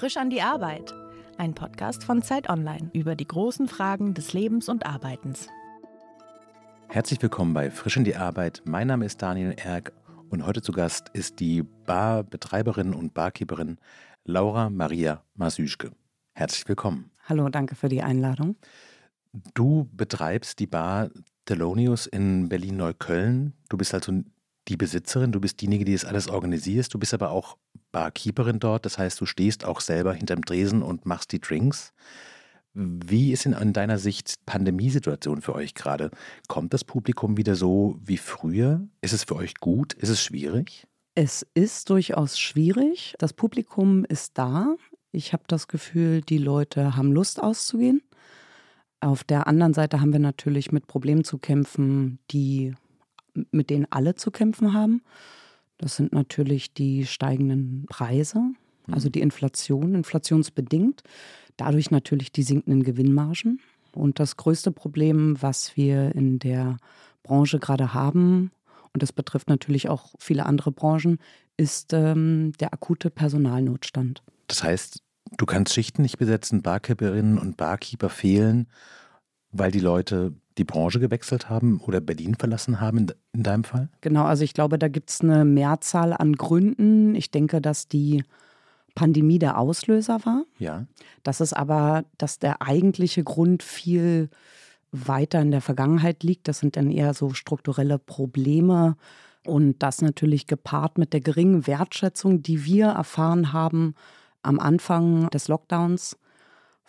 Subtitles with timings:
[0.00, 0.94] Frisch an die Arbeit.
[1.36, 5.46] Ein Podcast von Zeit Online über die großen Fragen des Lebens und Arbeitens.
[6.88, 8.62] Herzlich willkommen bei Frisch in die Arbeit.
[8.64, 9.92] Mein Name ist Daniel Erck
[10.30, 13.76] und heute zu Gast ist die Barbetreiberin und Barkeeperin
[14.24, 15.90] Laura Maria Masüschke.
[16.32, 17.10] Herzlich willkommen.
[17.28, 18.56] Hallo, danke für die Einladung.
[19.52, 21.10] Du betreibst die Bar
[21.44, 23.52] Thelonius in Berlin-Neukölln.
[23.68, 24.12] Du bist also
[24.70, 26.94] die Besitzerin, du bist diejenige, die das alles organisierst.
[26.94, 27.56] Du bist aber auch
[27.92, 28.86] Barkeeperin dort.
[28.86, 31.92] Das heißt, du stehst auch selber hinterm Tresen und machst die Drinks.
[32.72, 36.10] Wie ist in, in deiner Sicht Pandemiesituation für euch gerade?
[36.46, 38.86] Kommt das Publikum wieder so wie früher?
[39.00, 39.92] Ist es für euch gut?
[39.94, 40.86] Ist es schwierig?
[41.16, 43.16] Es ist durchaus schwierig.
[43.18, 44.76] Das Publikum ist da.
[45.10, 48.02] Ich habe das Gefühl, die Leute haben Lust auszugehen.
[49.00, 52.74] Auf der anderen Seite haben wir natürlich mit Problemen zu kämpfen, die
[53.50, 55.02] mit denen alle zu kämpfen haben.
[55.78, 58.42] Das sind natürlich die steigenden Preise,
[58.90, 59.12] also mhm.
[59.12, 61.02] die Inflation, inflationsbedingt.
[61.56, 63.60] Dadurch natürlich die sinkenden Gewinnmargen.
[63.92, 66.76] Und das größte Problem, was wir in der
[67.22, 68.50] Branche gerade haben,
[68.92, 71.18] und das betrifft natürlich auch viele andere Branchen,
[71.56, 74.22] ist ähm, der akute Personalnotstand.
[74.48, 75.02] Das heißt,
[75.36, 78.66] du kannst Schichten nicht besetzen, Barkeeperinnen und Barkeeper fehlen,
[79.52, 83.88] weil die Leute die Branche gewechselt haben oder Berlin verlassen haben in, in deinem Fall?
[84.02, 87.14] Genau, also ich glaube, da gibt es eine Mehrzahl an Gründen.
[87.14, 88.24] Ich denke, dass die
[88.94, 90.44] Pandemie der Auslöser war.
[90.58, 90.86] Ja.
[91.22, 94.28] Das ist aber, dass der eigentliche Grund viel
[94.92, 96.46] weiter in der Vergangenheit liegt.
[96.46, 98.96] Das sind dann eher so strukturelle Probleme
[99.46, 103.94] und das natürlich gepaart mit der geringen Wertschätzung, die wir erfahren haben
[104.42, 106.18] am Anfang des Lockdowns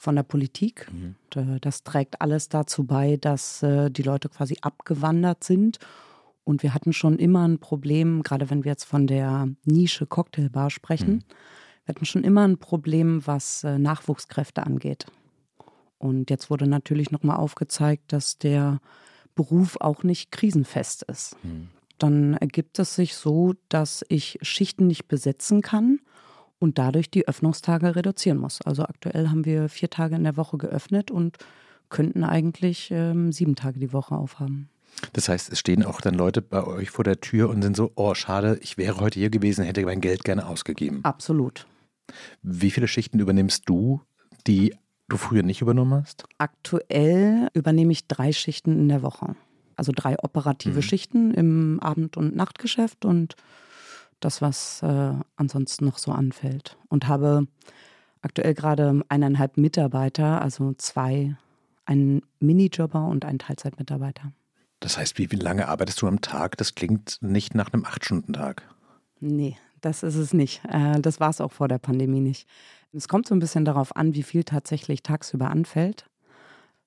[0.01, 0.91] von der Politik.
[0.91, 1.15] Mhm.
[1.35, 5.77] Und, das trägt alles dazu bei, dass äh, die Leute quasi abgewandert sind.
[6.43, 10.71] Und wir hatten schon immer ein Problem, gerade wenn wir jetzt von der Nische Cocktailbar
[10.71, 11.23] sprechen, mhm.
[11.85, 15.05] wir hatten schon immer ein Problem, was äh, Nachwuchskräfte angeht.
[15.99, 18.79] Und jetzt wurde natürlich nochmal aufgezeigt, dass der
[19.35, 21.37] Beruf auch nicht krisenfest ist.
[21.43, 21.69] Mhm.
[21.99, 25.99] Dann ergibt es sich so, dass ich Schichten nicht besetzen kann
[26.61, 28.61] und dadurch die Öffnungstage reduzieren muss.
[28.61, 31.37] Also aktuell haben wir vier Tage in der Woche geöffnet und
[31.89, 34.69] könnten eigentlich ähm, sieben Tage die Woche aufhaben.
[35.13, 37.91] Das heißt, es stehen auch dann Leute bei euch vor der Tür und sind so,
[37.95, 40.99] oh schade, ich wäre heute hier gewesen, hätte mein Geld gerne ausgegeben.
[41.03, 41.65] Absolut.
[42.43, 44.01] Wie viele Schichten übernimmst du,
[44.45, 44.75] die
[45.09, 46.25] du früher nicht übernommen hast?
[46.37, 49.35] Aktuell übernehme ich drei Schichten in der Woche.
[49.75, 50.81] Also drei operative mhm.
[50.83, 53.35] Schichten im Abend- und Nachtgeschäft und
[54.21, 56.77] das, was äh, ansonsten noch so anfällt.
[56.87, 57.47] Und habe
[58.21, 61.35] aktuell gerade eineinhalb Mitarbeiter, also zwei,
[61.85, 64.31] einen Minijobber und einen Teilzeitmitarbeiter.
[64.79, 66.57] Das heißt, wie, wie lange arbeitest du am Tag?
[66.57, 68.63] Das klingt nicht nach einem Acht-Stunden-Tag.
[69.19, 70.61] Nee, das ist es nicht.
[70.67, 72.47] Äh, das war es auch vor der Pandemie nicht.
[72.93, 76.05] Es kommt so ein bisschen darauf an, wie viel tatsächlich tagsüber anfällt.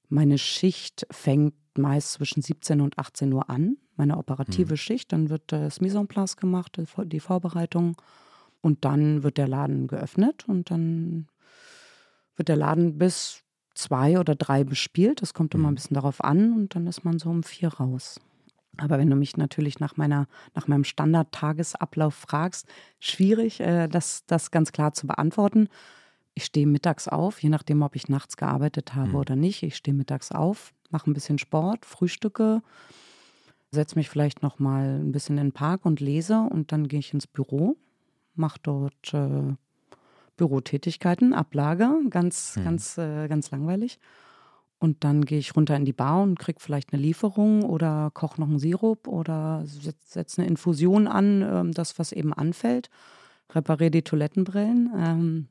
[0.09, 4.78] Meine Schicht fängt meist zwischen 17 und 18 Uhr an meine operative mhm.
[4.78, 7.97] Schicht, dann wird das Mise en place gemacht, die Vorbereitung
[8.60, 11.28] und dann wird der Laden geöffnet und dann
[12.37, 13.43] wird der Laden bis
[13.75, 15.22] zwei oder drei bespielt.
[15.22, 15.77] Das kommt immer ein mhm.
[15.77, 18.21] bisschen darauf an und dann ist man so um vier raus.
[18.78, 22.66] Aber wenn du mich natürlich nach meiner, nach meinem Standard-Tagesablauf fragst,
[22.99, 25.69] schwierig, äh, das, das ganz klar zu beantworten.
[26.34, 29.15] Ich stehe mittags auf, je nachdem, ob ich nachts gearbeitet habe mhm.
[29.15, 29.62] oder nicht.
[29.62, 32.62] Ich stehe mittags auf, mache ein bisschen Sport, frühstücke,
[33.75, 37.01] setze mich vielleicht noch mal ein bisschen in den Park und lese und dann gehe
[37.01, 37.77] ich ins Büro,
[38.35, 39.55] mache dort äh,
[40.37, 42.65] Bürotätigkeiten, Ablage, ganz, hm.
[42.65, 43.99] ganz, äh, ganz langweilig.
[44.79, 48.41] Und dann gehe ich runter in die Bar und kriege vielleicht eine Lieferung oder koche
[48.41, 52.91] noch einen Sirup oder setze setz eine Infusion an, äh, das, was eben anfällt,
[53.51, 55.49] repariere die Toilettenbrillen.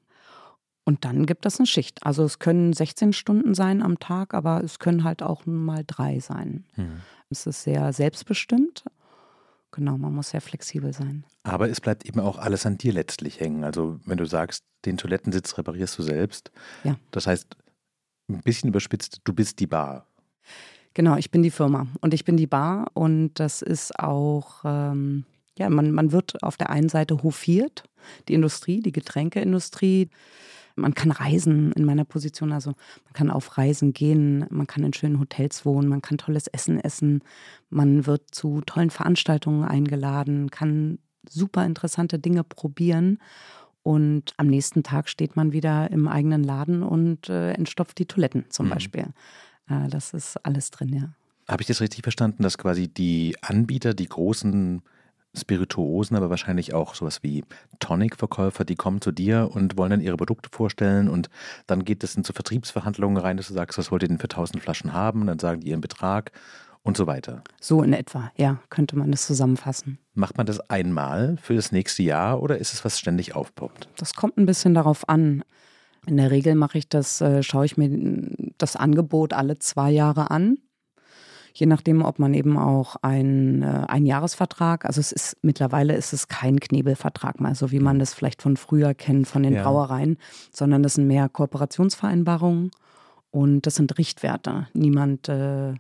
[0.86, 2.06] Und dann gibt es eine Schicht.
[2.06, 6.20] Also es können 16 Stunden sein am Tag, aber es können halt auch mal drei
[6.20, 6.66] sein.
[6.76, 7.02] Hm.
[7.30, 8.84] Es ist sehr selbstbestimmt.
[9.72, 11.26] Genau, man muss sehr flexibel sein.
[11.44, 13.64] Aber es bleibt eben auch alles an dir letztlich hängen.
[13.64, 16.52] Also wenn du sagst, den Toilettensitz reparierst du selbst.
[16.84, 16.98] Ja.
[17.12, 17.56] Das heißt,
[18.30, 20.06] ein bisschen überspitzt, du bist die Bar.
[20.94, 25.26] Genau, ich bin die Firma und ich bin die Bar und das ist auch, ähm,
[25.58, 27.84] ja, man, man wird auf der einen Seite hofiert,
[28.28, 30.10] die Industrie, die Getränkeindustrie,
[30.76, 32.72] man kann reisen in meiner Position, also
[33.06, 36.80] man kann auf Reisen gehen, man kann in schönen Hotels wohnen, man kann tolles Essen
[36.80, 37.22] essen,
[37.70, 41.00] man wird zu tollen Veranstaltungen eingeladen, kann
[41.30, 43.20] super interessante Dinge probieren.
[43.84, 48.46] Und am nächsten Tag steht man wieder im eigenen Laden und äh, entstopft die Toiletten
[48.50, 48.72] zum mhm.
[48.72, 49.08] Beispiel.
[49.68, 51.14] Äh, das ist alles drin, ja.
[51.50, 54.82] Habe ich das richtig verstanden, dass quasi die Anbieter, die großen
[55.36, 57.44] Spirituosen, aber wahrscheinlich auch sowas wie
[57.80, 61.30] Tonic-Verkäufer, die kommen zu dir und wollen dann ihre Produkte vorstellen und
[61.68, 64.30] dann geht es in so Vertriebsverhandlungen rein, dass du sagst, was wollt ihr denn für
[64.30, 65.26] 1000 Flaschen haben?
[65.26, 66.32] Dann sagen die ihren Betrag
[66.84, 67.44] und so weiter.
[67.60, 69.98] So in etwa, ja, könnte man das zusammenfassen.
[70.14, 73.90] Macht man das einmal für das nächste Jahr oder ist es was ständig aufpoppt?
[73.98, 75.44] Das kommt ein bisschen darauf an.
[76.06, 77.90] In der Regel mache ich das, äh, schaue ich mir
[78.58, 80.58] das Angebot alle zwei Jahre an
[81.54, 86.14] je nachdem, ob man eben auch ein, äh, ein Jahresvertrag, also es ist mittlerweile ist
[86.14, 89.64] es kein Knebelvertrag mehr, so wie man das vielleicht von früher kennt von den ja.
[89.64, 90.18] Brauereien,
[90.52, 92.72] sondern das sind mehr Kooperationsvereinbarungen
[93.32, 94.68] und das sind Richtwerte.
[94.74, 95.74] Niemand äh,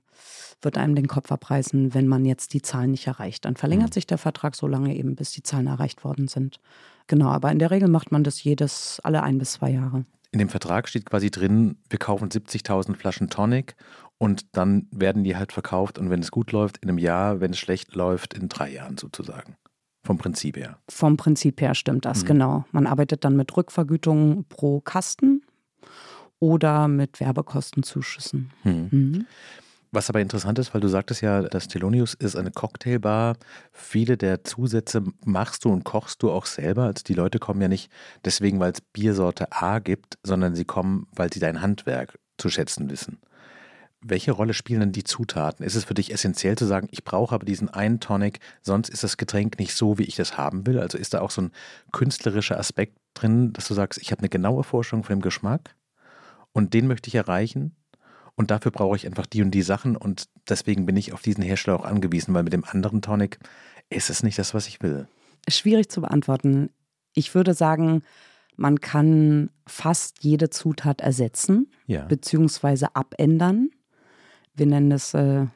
[0.61, 3.45] wird einem den Kopf abreißen, wenn man jetzt die Zahlen nicht erreicht.
[3.45, 3.93] Dann verlängert mhm.
[3.93, 6.59] sich der Vertrag so lange eben, bis die Zahlen erreicht worden sind.
[7.07, 10.05] Genau, aber in der Regel macht man das jedes, alle ein bis zwei Jahre.
[10.31, 13.75] In dem Vertrag steht quasi drin, wir kaufen 70.000 Flaschen Tonic
[14.23, 17.51] und dann werden die halt verkauft und wenn es gut läuft, in einem Jahr, wenn
[17.51, 19.57] es schlecht läuft, in drei Jahren sozusagen.
[20.05, 20.77] Vom Prinzip her.
[20.89, 22.27] Vom Prinzip her stimmt das, mhm.
[22.27, 22.65] genau.
[22.71, 25.43] Man arbeitet dann mit Rückvergütung pro Kasten
[26.39, 28.49] oder mit Werbekostenzuschüssen.
[28.63, 28.87] Mhm.
[28.91, 29.25] Mhm.
[29.91, 33.35] Was aber interessant ist, weil du sagtest ja, das Telonius ist eine Cocktailbar.
[33.73, 36.85] Viele der Zusätze machst du und kochst du auch selber.
[36.85, 37.91] Also die Leute kommen ja nicht
[38.23, 42.89] deswegen, weil es Biersorte A gibt, sondern sie kommen, weil sie dein Handwerk zu schätzen
[42.89, 43.19] wissen.
[44.05, 45.65] Welche Rolle spielen denn die Zutaten?
[45.65, 49.03] Ist es für dich essentiell zu sagen, ich brauche aber diesen einen Tonic, sonst ist
[49.03, 50.79] das Getränk nicht so, wie ich das haben will?
[50.79, 51.51] Also ist da auch so ein
[51.91, 55.75] künstlerischer Aspekt drin, dass du sagst, ich habe eine genaue Forschung von dem Geschmack
[56.51, 57.75] und den möchte ich erreichen
[58.35, 61.43] und dafür brauche ich einfach die und die Sachen und deswegen bin ich auf diesen
[61.43, 63.39] Hersteller auch angewiesen, weil mit dem anderen Tonic
[63.89, 65.07] ist es nicht das, was ich will.
[65.47, 66.69] Schwierig zu beantworten.
[67.13, 68.01] Ich würde sagen,
[68.55, 72.05] man kann fast jede Zutat ersetzen, ja.
[72.05, 73.69] beziehungsweise abändern.
[74.55, 75.47] Wir nennen es äh,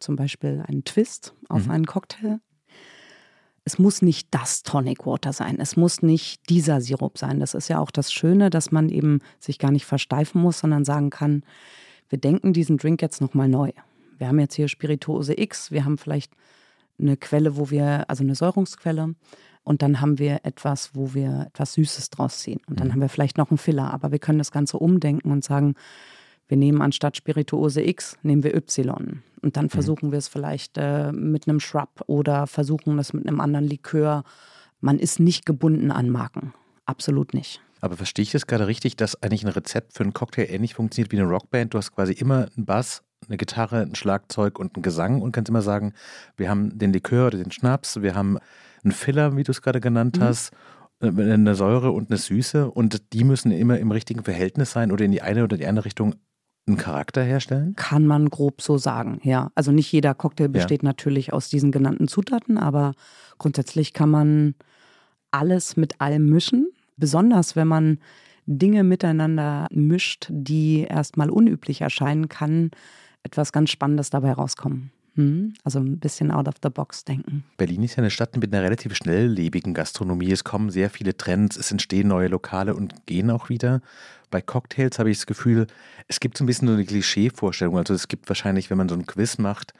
[0.00, 1.70] zum Beispiel einen Twist auf mhm.
[1.70, 2.40] einen Cocktail.
[3.64, 5.58] Es muss nicht das Tonic Water sein.
[5.60, 7.40] Es muss nicht dieser Sirup sein.
[7.40, 10.84] Das ist ja auch das Schöne, dass man eben sich gar nicht versteifen muss, sondern
[10.84, 11.44] sagen kann,
[12.08, 13.70] wir denken diesen Drink jetzt nochmal neu.
[14.18, 16.32] Wir haben jetzt hier Spirituose X, wir haben vielleicht
[16.98, 19.14] eine Quelle, wo wir, also eine Säurungsquelle,
[19.62, 22.60] und dann haben wir etwas, wo wir etwas Süßes draus ziehen.
[22.66, 22.92] Und dann mhm.
[22.92, 25.74] haben wir vielleicht noch einen Filler, aber wir können das Ganze umdenken und sagen,
[26.50, 29.22] wir nehmen anstatt Spirituose X, nehmen wir Y.
[29.40, 29.70] Und dann mhm.
[29.70, 30.12] versuchen mhm.
[30.12, 34.24] wir es vielleicht äh, mit einem Shrub oder versuchen das mit einem anderen Likör.
[34.80, 36.52] Man ist nicht gebunden an Marken.
[36.86, 37.62] Absolut nicht.
[37.80, 41.12] Aber verstehe ich das gerade richtig, dass eigentlich ein Rezept für einen Cocktail ähnlich funktioniert
[41.12, 41.72] wie eine Rockband?
[41.72, 45.48] Du hast quasi immer einen Bass, eine Gitarre, ein Schlagzeug und einen Gesang und kannst
[45.48, 45.94] immer sagen,
[46.36, 48.38] wir haben den Likör oder den Schnaps, wir haben
[48.82, 50.24] einen Filler, wie du es gerade genannt mhm.
[50.24, 50.50] hast,
[51.00, 55.04] äh, eine Säure und eine Süße und die müssen immer im richtigen Verhältnis sein oder
[55.04, 56.16] in die eine oder die andere Richtung
[56.70, 57.74] einen Charakter herstellen?
[57.76, 59.50] Kann man grob so sagen, ja.
[59.54, 60.88] Also nicht jeder Cocktail besteht ja.
[60.88, 62.94] natürlich aus diesen genannten Zutaten, aber
[63.38, 64.54] grundsätzlich kann man
[65.30, 67.98] alles mit allem mischen besonders wenn man
[68.46, 72.70] Dinge miteinander mischt, die erstmal unüblich erscheinen, kann
[73.22, 74.92] etwas ganz Spannendes dabei rauskommen.
[75.20, 75.52] Hm?
[75.64, 77.44] Also ein bisschen out of the box denken.
[77.58, 80.32] Berlin ist ja eine Stadt mit einer relativ schnelllebigen Gastronomie.
[80.32, 83.82] Es kommen sehr viele Trends, es entstehen neue Lokale und gehen auch wieder.
[84.30, 85.66] Bei Cocktails habe ich das Gefühl,
[86.08, 87.76] es gibt so ein bisschen so eine Klischee-Vorstellung.
[87.76, 89.74] Also es gibt wahrscheinlich, wenn man so ein Quiz macht,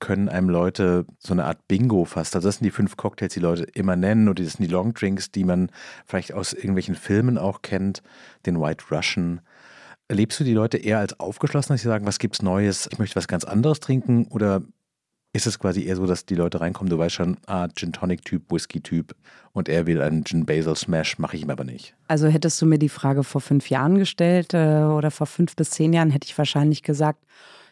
[0.00, 2.36] können einem Leute so eine Art Bingo fast.
[2.36, 5.30] Also das sind die fünf Cocktails, die Leute immer nennen oder das sind die Longdrinks,
[5.30, 5.70] die man
[6.04, 8.02] vielleicht aus irgendwelchen Filmen auch kennt,
[8.44, 9.40] den White Russian.
[10.08, 13.16] Erlebst du die Leute eher als aufgeschlossen, dass sie sagen, was gibt's Neues, ich möchte
[13.16, 14.62] was ganz anderes trinken oder
[15.34, 18.24] ist es quasi eher so, dass die Leute reinkommen, du weißt schon, ah, Gin Tonic
[18.24, 19.16] Typ, Whisky Typ
[19.52, 21.94] und er will einen Gin Basil Smash, mache ich ihm aber nicht.
[22.06, 25.70] Also hättest du mir die Frage vor fünf Jahren gestellt äh, oder vor fünf bis
[25.70, 27.18] zehn Jahren, hätte ich wahrscheinlich gesagt,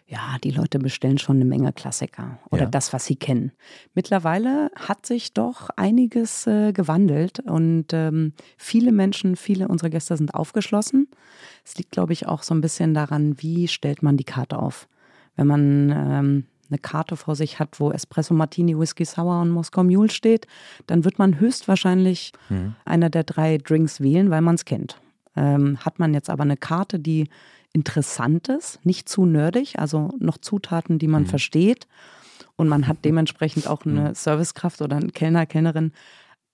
[0.08, 2.68] ja, die Leute bestellen schon eine Menge Klassiker oder ja.
[2.68, 3.52] das, was sie kennen.
[3.94, 10.34] Mittlerweile hat sich doch einiges äh, gewandelt und ähm, viele Menschen, viele unserer Gäste sind
[10.34, 11.08] aufgeschlossen.
[11.64, 14.88] Es liegt, glaube ich, auch so ein bisschen daran, wie stellt man die Karte auf.
[15.36, 19.84] Wenn man ähm, eine Karte vor sich hat, wo Espresso Martini, Whisky Sour und Moskau
[19.84, 20.46] Mule steht,
[20.86, 22.74] dann wird man höchstwahrscheinlich mhm.
[22.84, 25.00] einer der drei Drinks wählen, weil man es kennt.
[25.36, 27.28] Ähm, hat man jetzt aber eine Karte, die
[27.72, 31.28] Interessantes, nicht zu nerdig, also noch Zutaten, die man mhm.
[31.28, 31.86] versteht.
[32.56, 34.14] Und man hat dementsprechend auch eine mhm.
[34.14, 35.92] Servicekraft oder einen Kellner, Kellnerin,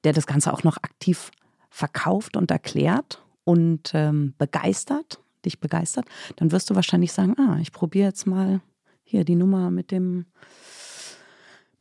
[0.05, 1.31] der das Ganze auch noch aktiv
[1.71, 6.07] verkauft und erklärt und ähm, begeistert, dich begeistert,
[6.37, 8.61] dann wirst du wahrscheinlich sagen, ah, ich probiere jetzt mal
[9.09, 10.27] hier die Nummer mit dem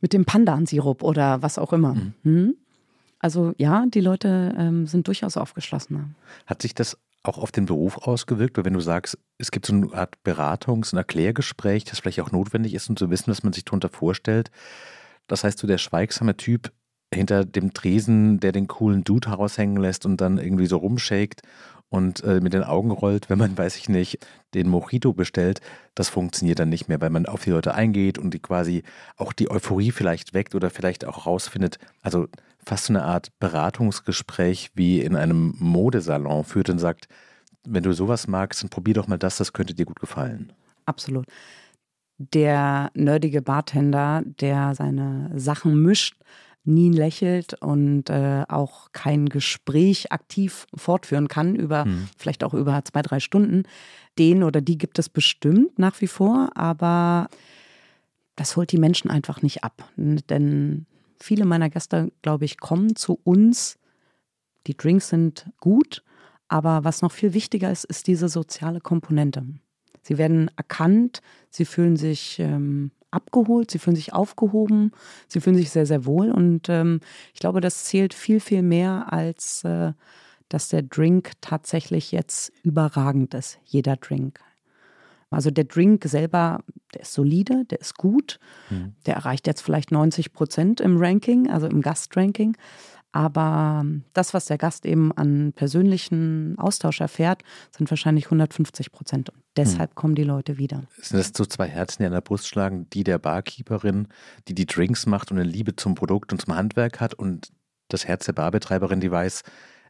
[0.00, 1.94] mit dem Pandan-Sirup oder was auch immer.
[1.94, 2.14] Mhm.
[2.22, 2.56] Hm?
[3.18, 6.08] Also ja, die Leute ähm, sind durchaus aufgeschlossener.
[6.46, 8.56] Hat sich das auch auf den Beruf ausgewirkt?
[8.56, 12.30] Weil wenn du sagst, es gibt so eine Art Beratungs- und Erklärgespräch, das vielleicht auch
[12.30, 14.50] notwendig ist, um zu wissen, was man sich darunter vorstellt.
[15.26, 16.72] Das heißt, so der schweigsame Typ
[17.12, 21.42] hinter dem Tresen, der den coolen Dude heraushängen lässt und dann irgendwie so rumshakt
[21.90, 24.18] und äh, mit den Augen rollt, wenn man, weiß ich nicht,
[24.54, 25.60] den Mojito bestellt,
[25.94, 28.82] das funktioniert dann nicht mehr, weil man auf die Leute eingeht und die quasi
[29.16, 32.26] auch die Euphorie vielleicht weckt oder vielleicht auch rausfindet, also
[32.64, 37.08] fast so eine Art Beratungsgespräch wie in einem Modesalon führt und sagt,
[37.64, 40.52] wenn du sowas magst, dann probier doch mal das, das könnte dir gut gefallen.
[40.84, 41.26] Absolut.
[42.18, 46.16] Der nerdige Bartender, der seine Sachen mischt,
[46.64, 52.08] nie lächelt und äh, auch kein Gespräch aktiv fortführen kann, über hm.
[52.16, 53.62] vielleicht auch über zwei, drei Stunden.
[54.18, 57.28] Den oder die gibt es bestimmt nach wie vor, aber
[58.36, 59.88] das holt die Menschen einfach nicht ab.
[59.96, 60.86] Denn
[61.18, 63.78] viele meiner Gäste, glaube ich, kommen zu uns.
[64.66, 66.02] Die Drinks sind gut,
[66.48, 69.44] aber was noch viel wichtiger ist, ist diese soziale Komponente.
[70.02, 74.92] Sie werden erkannt, sie fühlen sich ähm, abgeholt, sie fühlen sich aufgehoben,
[75.28, 76.30] sie fühlen sich sehr, sehr wohl.
[76.30, 77.00] Und ähm,
[77.34, 79.92] ich glaube, das zählt viel, viel mehr, als äh,
[80.48, 84.40] dass der Drink tatsächlich jetzt überragend ist, jeder Drink.
[85.30, 86.60] Also der Drink selber,
[86.94, 88.38] der ist solide, der ist gut,
[88.70, 88.94] mhm.
[89.04, 92.56] der erreicht jetzt vielleicht 90 Prozent im Ranking, also im Gastranking.
[93.12, 97.42] Aber das, was der Gast eben an persönlichen Austausch erfährt,
[97.76, 99.30] sind wahrscheinlich 150 Prozent.
[99.30, 99.94] Und deshalb hm.
[99.94, 100.82] kommen die Leute wieder.
[101.00, 102.86] Sind das so zwei Herzen, die an der Brust schlagen?
[102.92, 104.08] Die der Barkeeperin,
[104.46, 107.50] die die Drinks macht und eine Liebe zum Produkt und zum Handwerk hat und
[107.88, 109.42] das Herz der Barbetreiberin, die weiß,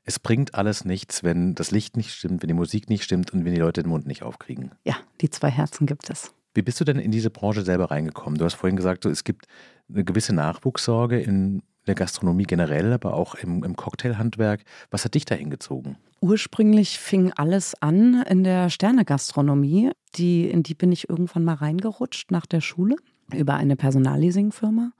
[0.05, 3.45] es bringt alles nichts, wenn das Licht nicht stimmt, wenn die Musik nicht stimmt und
[3.45, 4.73] wenn die Leute den Mund nicht aufkriegen.
[4.85, 6.33] Ja, die zwei Herzen gibt es.
[6.55, 8.39] Wie bist du denn in diese Branche selber reingekommen?
[8.39, 9.47] Du hast vorhin gesagt, so, es gibt
[9.93, 14.63] eine gewisse Nachwuchssorge in der Gastronomie generell, aber auch im, im Cocktailhandwerk.
[14.91, 15.97] Was hat dich da hingezogen?
[16.21, 19.93] Ursprünglich fing alles an in der Sternegastronomie.
[20.15, 22.97] Die, in die bin ich irgendwann mal reingerutscht nach der Schule
[23.35, 24.93] über eine Personalleasingfirma.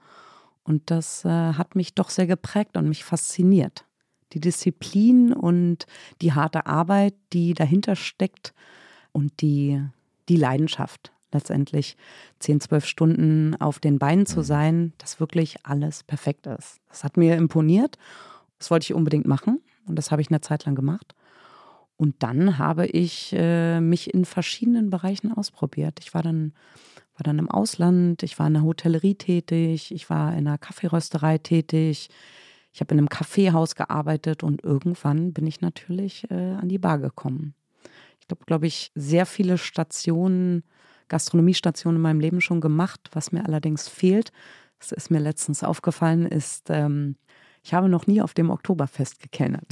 [0.63, 3.85] Und das äh, hat mich doch sehr geprägt und mich fasziniert.
[4.33, 5.85] Die Disziplin und
[6.21, 8.53] die harte Arbeit, die dahinter steckt
[9.11, 9.81] und die,
[10.29, 11.97] die Leidenschaft letztendlich
[12.39, 14.43] 10, 12 Stunden auf den Beinen zu mhm.
[14.43, 16.79] sein, dass wirklich alles perfekt ist.
[16.89, 17.97] Das hat mir imponiert.
[18.57, 21.15] Das wollte ich unbedingt machen und das habe ich eine Zeit lang gemacht.
[21.97, 25.99] Und dann habe ich äh, mich in verschiedenen Bereichen ausprobiert.
[25.99, 26.53] Ich war dann,
[27.17, 31.39] war dann im Ausland, ich war in der Hotellerie tätig, ich war in einer Kaffeerösterei
[31.39, 32.09] tätig,
[32.71, 36.99] ich habe in einem Kaffeehaus gearbeitet und irgendwann bin ich natürlich äh, an die Bar
[36.99, 37.53] gekommen.
[38.21, 40.63] Ich glaube, glaube ich, sehr viele Stationen
[41.09, 43.09] Gastronomiestation in meinem Leben schon gemacht.
[43.13, 44.31] Was mir allerdings fehlt,
[44.79, 47.15] das ist mir letztens aufgefallen, ist, ähm,
[47.61, 49.65] ich habe noch nie auf dem Oktoberfest gekennert.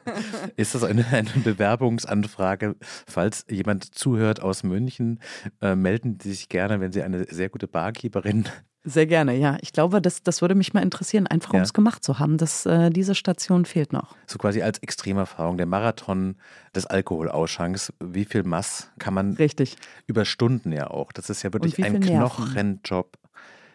[0.56, 2.76] ist das eine, eine, Bewerbungsanfrage?
[3.06, 5.20] Falls jemand zuhört aus München,
[5.62, 8.46] äh, melden Sie sich gerne, wenn Sie eine sehr gute Barkeeperin
[8.82, 9.58] sehr gerne, ja.
[9.60, 12.38] Ich glaube, das, das würde mich mal interessieren, einfach um es gemacht zu haben.
[12.38, 14.16] Das, äh, diese Station fehlt noch.
[14.26, 16.36] So quasi als Extremerfahrung, der Marathon
[16.74, 17.92] des Alkoholausschanks.
[18.02, 19.76] Wie viel Mass kann man Richtig.
[20.06, 21.12] über Stunden ja auch?
[21.12, 23.18] Das ist ja wirklich ein Knochenjob.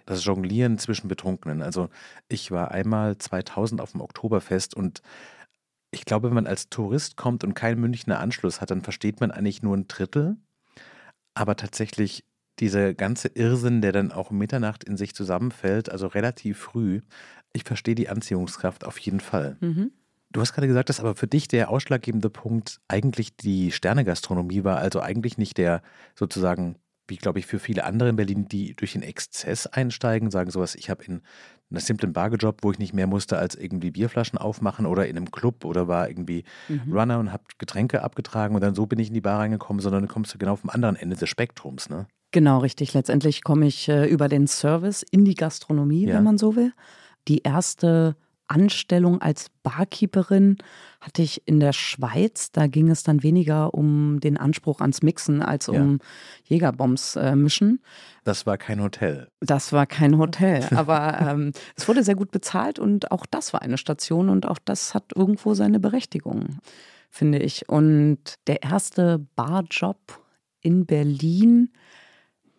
[0.08, 1.64] Das Jonglieren zwischen Betrunkenen.
[1.64, 1.90] Also
[2.28, 5.02] ich war einmal 2000 auf dem Oktoberfest und
[5.90, 9.32] ich glaube, wenn man als Tourist kommt und keinen Münchner Anschluss hat, dann versteht man
[9.32, 10.38] eigentlich nur ein Drittel.
[11.34, 12.24] Aber tatsächlich
[12.60, 17.02] dieser ganze Irrsinn, der dann auch um Mitternacht in sich zusammenfällt, also relativ früh,
[17.54, 19.58] ich verstehe die Anziehungskraft auf jeden Fall.
[19.62, 19.92] Mhm.
[20.32, 24.78] Du hast gerade gesagt, dass aber für dich der ausschlaggebende Punkt eigentlich die Sternegastronomie war,
[24.78, 25.82] also eigentlich nicht der
[26.14, 26.76] sozusagen,
[27.08, 30.76] wie glaube ich, für viele andere in Berlin, die durch den Exzess einsteigen, sagen sowas,
[30.76, 31.22] ich habe in
[31.72, 35.16] einer simplen Bar gejobbt, wo ich nicht mehr musste als irgendwie Bierflaschen aufmachen oder in
[35.16, 36.92] einem Club oder war irgendwie mhm.
[36.92, 40.02] Runner und habe Getränke abgetragen und dann so bin ich in die Bar reingekommen, sondern
[40.02, 42.08] du kommst du genau vom anderen Ende des Spektrums, ne?
[42.36, 42.94] Genau, richtig.
[42.94, 46.16] Letztendlich komme ich äh, über den Service in die Gastronomie, ja.
[46.16, 46.74] wenn man so will.
[47.30, 48.18] Die erste
[48.50, 50.58] Anstellung als Barkeeperin
[51.00, 52.52] hatte ich in der Schweiz.
[52.52, 56.56] Da ging es dann weniger um den Anspruch ans Mixen als um ja.
[56.56, 57.80] Jägerbombs äh, mischen.
[58.26, 59.30] Das war kein Hotel.
[59.40, 63.62] Das war kein Hotel, aber ähm, es wurde sehr gut bezahlt und auch das war
[63.62, 66.60] eine Station und auch das hat irgendwo seine Berechtigung,
[67.10, 67.70] finde ich.
[67.70, 70.20] Und der erste Barjob
[70.60, 71.70] in Berlin,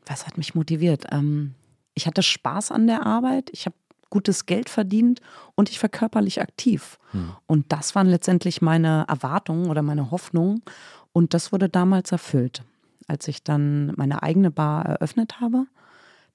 [0.06, 1.04] was hat mich motiviert?
[1.10, 1.54] Ähm,
[1.94, 3.76] ich hatte Spaß an der Arbeit, ich habe
[4.08, 5.20] gutes Geld verdient
[5.56, 6.98] und ich war körperlich aktiv.
[7.10, 7.32] Hm.
[7.46, 10.62] Und das waren letztendlich meine Erwartungen oder meine Hoffnungen.
[11.12, 12.62] Und das wurde damals erfüllt.
[13.08, 15.66] Als ich dann meine eigene Bar eröffnet habe,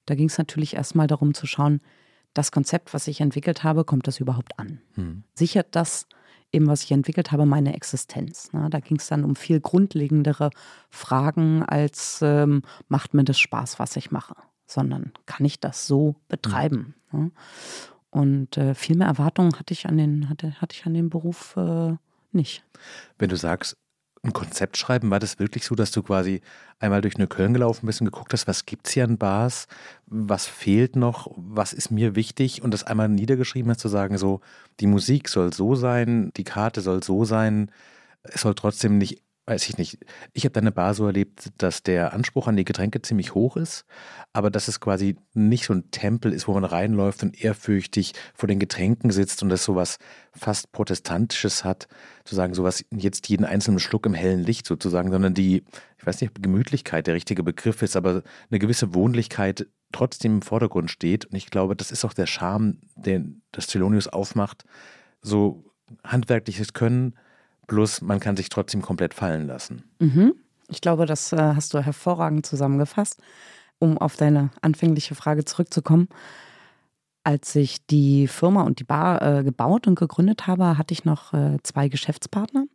[0.06, 1.80] da ging es natürlich erstmal darum zu schauen,
[2.34, 4.80] das Konzept, was ich entwickelt habe, kommt das überhaupt an?
[4.94, 5.22] Hm.
[5.34, 6.06] Sichert das
[6.52, 8.50] eben, was ich entwickelt habe, meine Existenz.
[8.52, 10.50] Na, da ging es dann um viel grundlegendere
[10.90, 14.34] Fragen als ähm, macht mir das Spaß, was ich mache,
[14.66, 16.94] sondern kann ich das so betreiben?
[17.12, 17.30] Ja.
[18.10, 21.56] Und äh, viel mehr Erwartungen hatte ich an den, hatte, hatte ich an den Beruf
[21.56, 21.96] äh,
[22.32, 22.62] nicht.
[23.18, 23.74] Wenn du sagst,
[24.24, 26.42] ein Konzept schreiben, war das wirklich so, dass du quasi
[26.78, 29.66] einmal durch eine Köln gelaufen bist und geguckt hast, was gibt es hier an Bars,
[30.06, 32.62] was fehlt noch, was ist mir wichtig?
[32.62, 34.40] Und das einmal niedergeschrieben hast, zu sagen, so,
[34.80, 37.70] die Musik soll so sein, die Karte soll so sein,
[38.22, 39.98] es soll trotzdem nicht weiß ich nicht.
[40.32, 43.84] Ich habe deine Bar so erlebt, dass der Anspruch an die Getränke ziemlich hoch ist,
[44.32, 48.46] aber dass es quasi nicht so ein Tempel ist, wo man reinläuft und ehrfürchtig vor
[48.46, 49.98] den Getränken sitzt und das sowas
[50.32, 51.88] fast Protestantisches hat,
[52.24, 55.64] zu sagen, sowas jetzt jeden einzelnen Schluck im hellen Licht sozusagen, sondern die,
[55.98, 60.42] ich weiß nicht, ob Gemütlichkeit der richtige Begriff ist, aber eine gewisse Wohnlichkeit trotzdem im
[60.42, 61.26] Vordergrund steht.
[61.26, 64.64] Und ich glaube, das ist auch der Charme, den das Thelonius aufmacht,
[65.20, 65.64] so
[66.04, 67.14] handwerkliches Können
[67.66, 69.84] Plus, man kann sich trotzdem komplett fallen lassen.
[69.98, 70.34] Mhm.
[70.68, 73.20] Ich glaube, das äh, hast du hervorragend zusammengefasst.
[73.78, 76.08] Um auf deine anfängliche Frage zurückzukommen.
[77.24, 81.32] Als ich die Firma und die Bar äh, gebaut und gegründet habe, hatte ich noch
[81.32, 82.66] äh, zwei Geschäftspartner.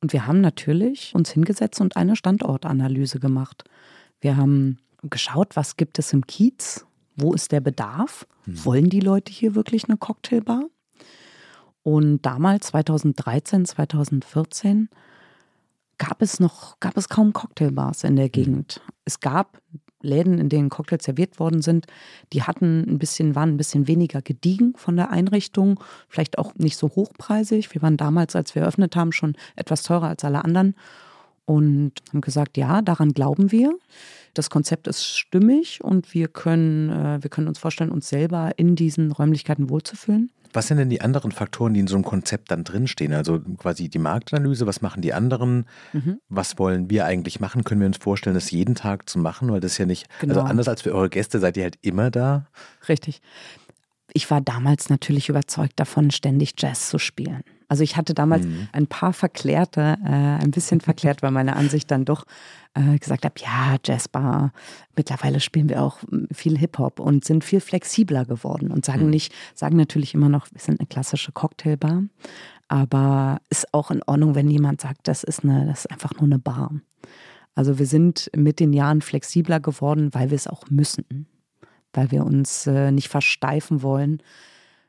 [0.00, 3.64] Und wir haben natürlich uns hingesetzt und eine Standortanalyse gemacht.
[4.20, 6.86] Wir haben geschaut, was gibt es im Kiez?
[7.16, 8.26] Wo ist der Bedarf?
[8.44, 8.64] Hm.
[8.64, 10.64] Wollen die Leute hier wirklich eine Cocktailbar?
[11.86, 14.88] Und damals, 2013, 2014,
[15.98, 18.32] gab es noch, gab es kaum Cocktailbars in der mhm.
[18.32, 18.80] Gegend.
[19.04, 19.62] Es gab
[20.00, 21.86] Läden, in denen Cocktails serviert worden sind,
[22.32, 25.78] die hatten ein bisschen, waren ein bisschen weniger gediegen von der Einrichtung,
[26.08, 27.72] vielleicht auch nicht so hochpreisig.
[27.72, 30.74] Wir waren damals, als wir eröffnet haben, schon etwas teurer als alle anderen
[31.44, 33.72] und haben gesagt, ja, daran glauben wir.
[34.34, 38.74] Das Konzept ist stimmig und wir können, äh, wir können uns vorstellen, uns selber in
[38.74, 40.32] diesen Räumlichkeiten wohlzufühlen.
[40.56, 43.12] Was sind denn die anderen Faktoren, die in so einem Konzept dann drinstehen?
[43.12, 45.66] Also quasi die Marktanalyse, was machen die anderen?
[45.92, 46.18] Mhm.
[46.30, 47.62] Was wollen wir eigentlich machen?
[47.62, 49.52] Können wir uns vorstellen, das jeden Tag zu machen?
[49.52, 50.40] Weil das ist ja nicht, also genau.
[50.40, 52.46] also anders als für eure Gäste seid ihr halt immer da.
[52.88, 53.20] Richtig.
[54.14, 57.42] Ich war damals natürlich überzeugt davon, ständig Jazz zu spielen.
[57.68, 58.68] Also ich hatte damals mhm.
[58.72, 62.24] ein paar verklärte, äh, ein bisschen verklärt, weil meine Ansicht dann doch
[62.74, 64.52] äh, gesagt habe, ja, Jazzbar,
[64.94, 65.98] mittlerweile spielen wir auch
[66.32, 69.10] viel Hip-Hop und sind viel flexibler geworden und sagen mhm.
[69.10, 72.04] nicht, sagen natürlich immer noch, wir sind eine klassische Cocktailbar,
[72.68, 76.24] aber ist auch in Ordnung, wenn jemand sagt, das ist, eine, das ist einfach nur
[76.24, 76.72] eine Bar.
[77.54, 81.26] Also wir sind mit den Jahren flexibler geworden, weil wir es auch müssen,
[81.92, 84.22] weil wir uns äh, nicht versteifen wollen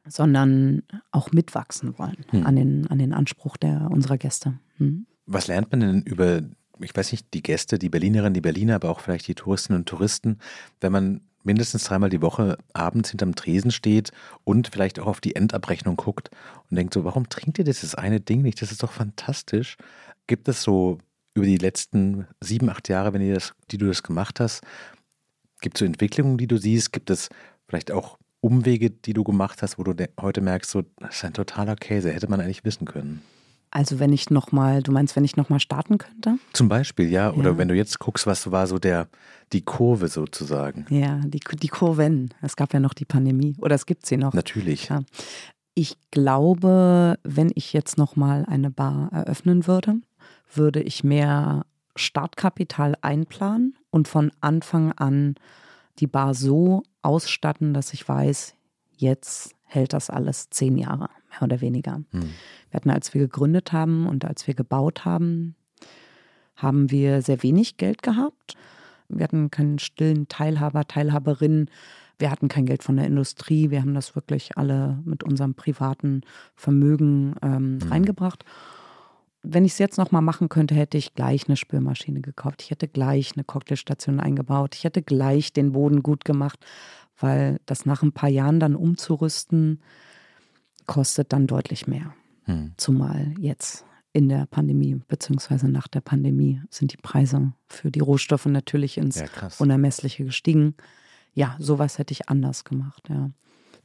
[0.09, 2.45] sondern auch mitwachsen wollen hm.
[2.45, 4.59] an, den, an den Anspruch der, unserer Gäste.
[4.77, 5.05] Hm.
[5.25, 6.41] Was lernt man denn über,
[6.79, 9.89] ich weiß nicht, die Gäste, die Berlinerinnen, die Berliner, aber auch vielleicht die Touristinnen und
[9.89, 10.39] Touristen,
[10.81, 14.11] wenn man mindestens dreimal die Woche abends hinterm Tresen steht
[14.43, 16.29] und vielleicht auch auf die Endabrechnung guckt
[16.69, 18.61] und denkt so, warum trinkt ihr dieses eine Ding nicht?
[18.61, 19.77] Das ist doch fantastisch.
[20.27, 20.99] Gibt es so
[21.33, 24.61] über die letzten sieben, acht Jahre, wenn ihr das, die du das gemacht hast,
[25.61, 26.91] gibt es so Entwicklungen, die du siehst?
[26.91, 27.29] Gibt es
[27.67, 28.17] vielleicht auch
[28.47, 32.11] Umwege, die du gemacht hast, wo du heute merkst, so, das ist ein totaler Käse,
[32.11, 33.21] hätte man eigentlich wissen können?
[33.71, 36.37] Also wenn ich nochmal, du meinst, wenn ich nochmal starten könnte?
[36.53, 37.33] Zum Beispiel, ja.
[37.33, 37.57] Oder ja.
[37.57, 39.09] wenn du jetzt guckst, was war so der,
[39.51, 40.85] die Kurve sozusagen.
[40.89, 42.33] Ja, die, die Kurven.
[42.41, 43.55] Es gab ja noch die Pandemie.
[43.59, 44.33] Oder es gibt sie noch.
[44.33, 44.87] Natürlich.
[44.87, 45.01] Ja.
[45.73, 49.97] Ich glaube, wenn ich jetzt nochmal eine Bar eröffnen würde,
[50.53, 51.65] würde ich mehr
[51.97, 55.35] Startkapital einplanen und von Anfang an
[55.99, 58.55] die Bar so ausstatten, dass ich weiß,
[58.95, 62.01] jetzt hält das alles zehn Jahre, mehr oder weniger.
[62.11, 62.29] Hm.
[62.69, 65.55] Wir hatten, als wir gegründet haben und als wir gebaut haben,
[66.55, 68.55] haben wir sehr wenig Geld gehabt.
[69.09, 71.69] Wir hatten keinen stillen Teilhaber, Teilhaberin.
[72.17, 73.69] Wir hatten kein Geld von der Industrie.
[73.69, 76.21] Wir haben das wirklich alle mit unserem privaten
[76.55, 77.89] Vermögen ähm, hm.
[77.89, 78.43] reingebracht
[79.49, 82.61] wenn ich es jetzt nochmal machen könnte, hätte ich gleich eine Spülmaschine gekauft.
[82.61, 84.75] Ich hätte gleich eine Cocktailstation eingebaut.
[84.75, 86.65] Ich hätte gleich den Boden gut gemacht,
[87.19, 89.81] weil das nach ein paar Jahren dann umzurüsten,
[90.85, 92.13] kostet dann deutlich mehr.
[92.43, 92.73] Hm.
[92.77, 98.45] Zumal jetzt in der Pandemie beziehungsweise nach der Pandemie sind die Preise für die Rohstoffe
[98.47, 99.27] natürlich ins ja,
[99.59, 100.75] Unermessliche gestiegen.
[101.33, 103.29] Ja, sowas hätte ich anders gemacht, ja.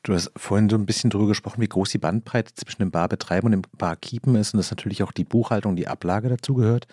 [0.03, 3.47] Du hast vorhin so ein bisschen drüber gesprochen, wie groß die Bandbreite zwischen dem Barbetreiben
[3.47, 6.89] und dem Barkeepen ist und dass natürlich auch die Buchhaltung, die Ablage dazugehört.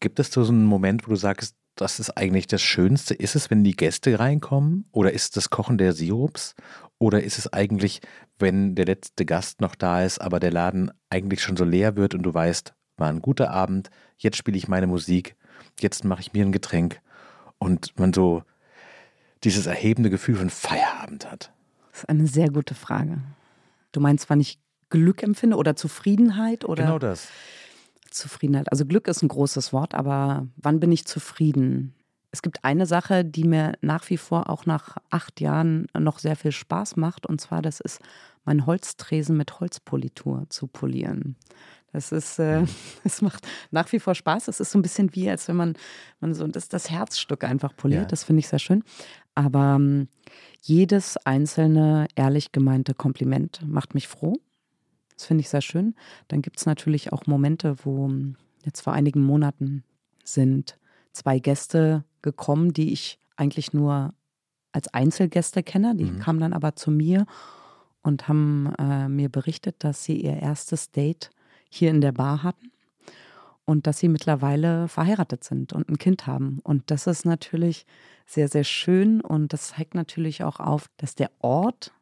[0.00, 3.14] Gibt es so einen Moment, wo du sagst, das ist eigentlich das Schönste?
[3.14, 4.84] Ist es, wenn die Gäste reinkommen?
[4.90, 6.56] Oder ist es das Kochen der Sirups?
[6.98, 8.00] Oder ist es eigentlich,
[8.38, 12.14] wenn der letzte Gast noch da ist, aber der Laden eigentlich schon so leer wird
[12.14, 15.36] und du weißt, war ein guter Abend, jetzt spiele ich meine Musik,
[15.78, 17.00] jetzt mache ich mir ein Getränk
[17.58, 18.42] und man so
[19.44, 21.52] dieses erhebende Gefühl von Feierabend hat?
[22.00, 23.18] Das ist eine sehr gute Frage.
[23.92, 24.58] Du meinst, wann ich
[24.88, 26.64] Glück empfinde oder Zufriedenheit?
[26.64, 26.84] Oder?
[26.84, 27.28] Genau das.
[28.10, 28.72] Zufriedenheit.
[28.72, 31.94] Also Glück ist ein großes Wort, aber wann bin ich zufrieden?
[32.30, 36.36] Es gibt eine Sache, die mir nach wie vor auch nach acht Jahren noch sehr
[36.36, 38.00] viel Spaß macht, und zwar das ist
[38.44, 41.36] meinen Holztresen mit Holzpolitur zu polieren.
[41.92, 42.64] Das ist, äh,
[43.04, 44.48] es macht nach wie vor Spaß.
[44.48, 45.74] Es ist so ein bisschen wie, als wenn man,
[46.20, 48.02] man so das, das Herzstück einfach poliert.
[48.02, 48.08] Ja.
[48.08, 48.84] Das finde ich sehr schön.
[49.34, 50.08] Aber ähm,
[50.60, 54.36] jedes einzelne ehrlich gemeinte Kompliment macht mich froh.
[55.14, 55.94] Das finde ich sehr schön.
[56.28, 59.84] Dann gibt es natürlich auch Momente, wo ähm, jetzt vor einigen Monaten
[60.24, 60.78] sind
[61.12, 64.14] zwei Gäste gekommen, die ich eigentlich nur
[64.72, 65.94] als Einzelgäste kenne.
[65.96, 66.18] Die mhm.
[66.20, 67.26] kamen dann aber zu mir
[68.02, 71.30] und haben äh, mir berichtet, dass sie ihr erstes Date
[71.68, 72.70] hier in der Bar hatten
[73.70, 76.58] und dass sie mittlerweile verheiratet sind und ein Kind haben.
[76.64, 77.86] Und das ist natürlich
[78.26, 81.92] sehr, sehr schön und das zeigt natürlich auch auf, dass der Ort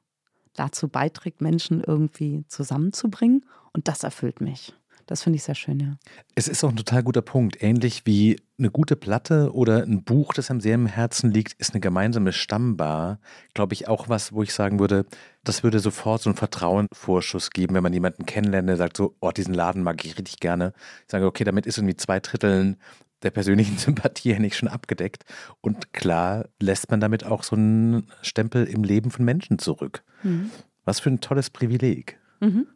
[0.55, 4.73] dazu beiträgt, Menschen irgendwie zusammenzubringen und das erfüllt mich.
[5.09, 5.97] Das finde ich sehr schön, ja.
[6.35, 7.63] Es ist auch ein total guter Punkt.
[7.63, 11.73] Ähnlich wie eine gute Platte oder ein Buch, das einem sehr im Herzen liegt, ist
[11.73, 13.19] eine gemeinsame Stammbar,
[13.55, 15.07] glaube ich, auch was, wo ich sagen würde,
[15.45, 19.31] das würde sofort so einen Vertrauenvorschuss geben, wenn man jemanden kennenlernt, der sagt so, oh,
[19.31, 20.75] diesen Laden mag ich richtig gerne.
[21.07, 22.77] Ich sage, okay, damit ist irgendwie zwei Dritteln
[23.23, 25.25] der persönlichen Sympathie nicht schon abgedeckt.
[25.63, 30.05] Und klar lässt man damit auch so einen Stempel im Leben von Menschen zurück.
[30.23, 30.51] Mhm.
[30.85, 32.19] Was für ein tolles Privileg.
[32.41, 32.67] Mhm.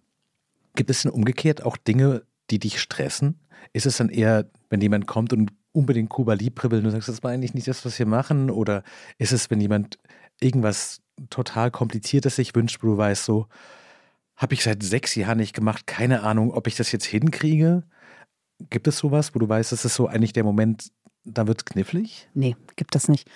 [0.75, 3.41] Gibt es denn umgekehrt auch Dinge, die dich stressen?
[3.73, 7.09] Ist es dann eher, wenn jemand kommt und unbedingt Kuba Libre will und du sagst,
[7.09, 8.51] das war eigentlich nicht das, was wir machen?
[8.51, 8.83] Oder
[9.19, 9.99] ist es, wenn jemand
[10.41, 13.47] irgendwas total Kompliziertes sich wünscht, wo du weißt, so,
[14.37, 17.85] habe ich seit sechs Jahren nicht gemacht, keine Ahnung, ob ich das jetzt hinkriege?
[18.71, 20.91] Gibt es sowas, wo du weißt, das ist so eigentlich der Moment,
[21.25, 22.29] da wird es knifflig?
[22.35, 23.31] Nee, gibt es nicht.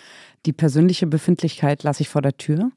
[0.46, 2.70] Die persönliche Befindlichkeit lasse ich vor der Tür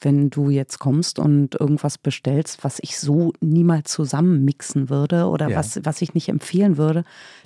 [0.00, 5.58] wenn du jetzt kommst und irgendwas bestellst, was ich so niemals zusammenmixen würde oder ja.
[5.58, 7.04] was, was ich nicht empfehlen würde,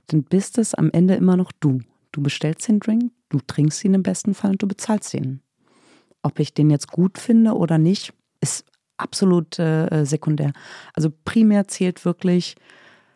[0.09, 1.81] dann bist es am Ende immer noch du.
[2.12, 5.41] Du bestellst den Drink, du trinkst ihn im besten Fall und du bezahlst ihn.
[6.23, 8.65] Ob ich den jetzt gut finde oder nicht, ist
[8.97, 10.53] absolut äh, sekundär.
[10.95, 12.57] Also primär zählt wirklich,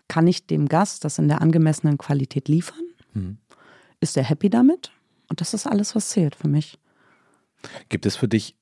[0.09, 2.83] kann ich dem Gast das in der angemessenen Qualität liefern?
[3.13, 3.39] Mhm.
[4.01, 4.91] Ist er happy damit?
[5.29, 6.79] Und das ist alles, was zählt für mich.
[7.89, 8.56] Gibt es für dich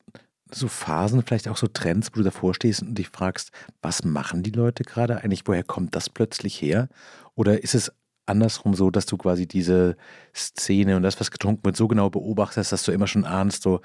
[0.54, 3.50] so Phasen, vielleicht auch so Trends, wo du davor stehst und dich fragst,
[3.82, 5.42] was machen die Leute gerade eigentlich?
[5.46, 6.88] Woher kommt das plötzlich her?
[7.34, 7.92] Oder ist es
[8.26, 9.96] andersrum so, dass du quasi diese
[10.34, 13.80] Szene und das, was getrunken wird, so genau beobachtest, dass du immer schon ahnst, so,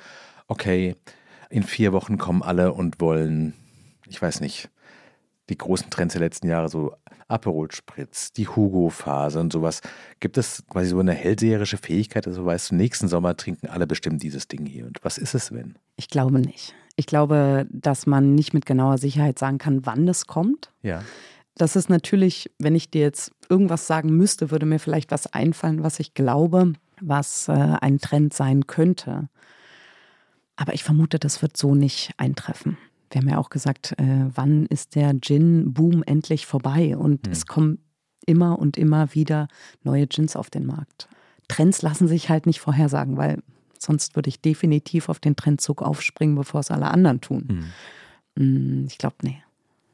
[0.48, 0.96] okay,
[1.50, 3.54] in vier Wochen kommen alle und wollen,
[4.08, 4.70] ich weiß nicht,
[5.50, 6.96] die großen Trends der letzten Jahre, so
[7.28, 9.82] Aperol Spritz, die Hugo-Phase und sowas.
[10.20, 14.24] Gibt es quasi so eine hellseherische Fähigkeit, also weißt du, nächsten Sommer trinken alle bestimmt
[14.24, 14.86] dieses Ding hier.
[14.86, 15.76] Und was ist es, wenn?
[15.96, 16.74] Ich glaube nicht.
[16.96, 20.72] Ich glaube, dass man nicht mit genauer Sicherheit sagen kann, wann es kommt.
[20.82, 21.04] Ja.
[21.56, 25.84] Das ist natürlich, wenn ich dir jetzt irgendwas sagen müsste, würde mir vielleicht was einfallen,
[25.84, 29.30] was ich glaube, was äh, ein Trend sein könnte.
[30.56, 32.78] Aber ich vermute, das wird so nicht eintreffen
[33.10, 36.98] wir haben ja auch gesagt, äh, wann ist der Gin-Boom endlich vorbei?
[36.98, 37.32] Und hm.
[37.32, 37.80] es kommen
[38.26, 39.48] immer und immer wieder
[39.84, 41.08] neue Gins auf den Markt.
[41.48, 43.42] Trends lassen sich halt nicht vorhersagen, weil
[43.80, 47.72] sonst würde ich definitiv auf den Trendzug aufspringen, bevor es alle anderen tun.
[48.38, 48.86] Hm.
[48.88, 49.42] Ich glaube, nee.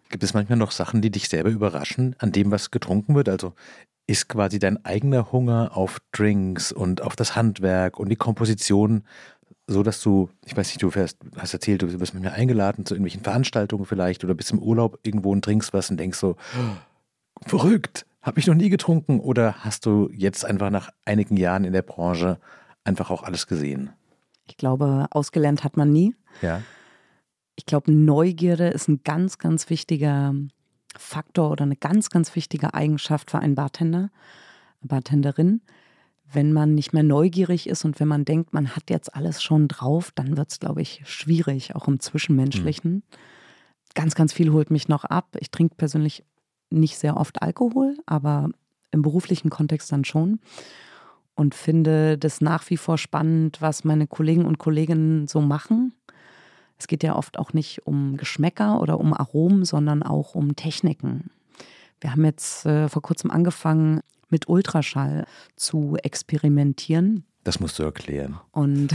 [0.10, 3.30] Gibt es manchmal noch Sachen, die dich selber überraschen an dem, was getrunken wird?
[3.30, 3.54] Also
[4.08, 9.04] ist quasi dein eigener Hunger auf Drinks und auf das Handwerk und die Komposition
[9.68, 12.86] so, dass du, ich weiß nicht, du fährst, hast erzählt, du bist mit mir eingeladen
[12.86, 16.36] zu irgendwelchen Veranstaltungen vielleicht oder bist im Urlaub irgendwo und trinkst was und denkst so,
[17.46, 21.74] verrückt, habe ich noch nie getrunken oder hast du jetzt einfach nach einigen Jahren in
[21.74, 22.40] der Branche
[22.84, 23.92] einfach auch alles gesehen?
[24.48, 26.16] Ich glaube, ausgelernt hat man nie.
[26.42, 26.62] Ja.
[27.56, 30.36] Ich glaube, Neugierde ist ein ganz, ganz wichtiger
[30.96, 34.12] Faktor oder eine ganz, ganz wichtige Eigenschaft für einen Bartender,
[34.82, 35.62] Bartenderin
[36.32, 39.68] wenn man nicht mehr neugierig ist und wenn man denkt, man hat jetzt alles schon
[39.68, 42.92] drauf, dann wird es, glaube ich, schwierig, auch im Zwischenmenschlichen.
[42.92, 43.04] Mhm.
[43.94, 45.38] Ganz, ganz viel holt mich noch ab.
[45.40, 46.24] Ich trinke persönlich
[46.70, 48.50] nicht sehr oft Alkohol, aber
[48.92, 50.40] im beruflichen Kontext dann schon.
[51.36, 55.94] Und finde das nach wie vor spannend, was meine Kollegen und Kolleginnen so machen.
[56.78, 61.30] Es geht ja oft auch nicht um Geschmäcker oder um Aromen, sondern auch um Techniken.
[62.02, 67.26] Wir haben jetzt äh, vor kurzem angefangen, mit Ultraschall zu experimentieren.
[67.44, 68.40] Das musst du erklären.
[68.52, 68.90] Und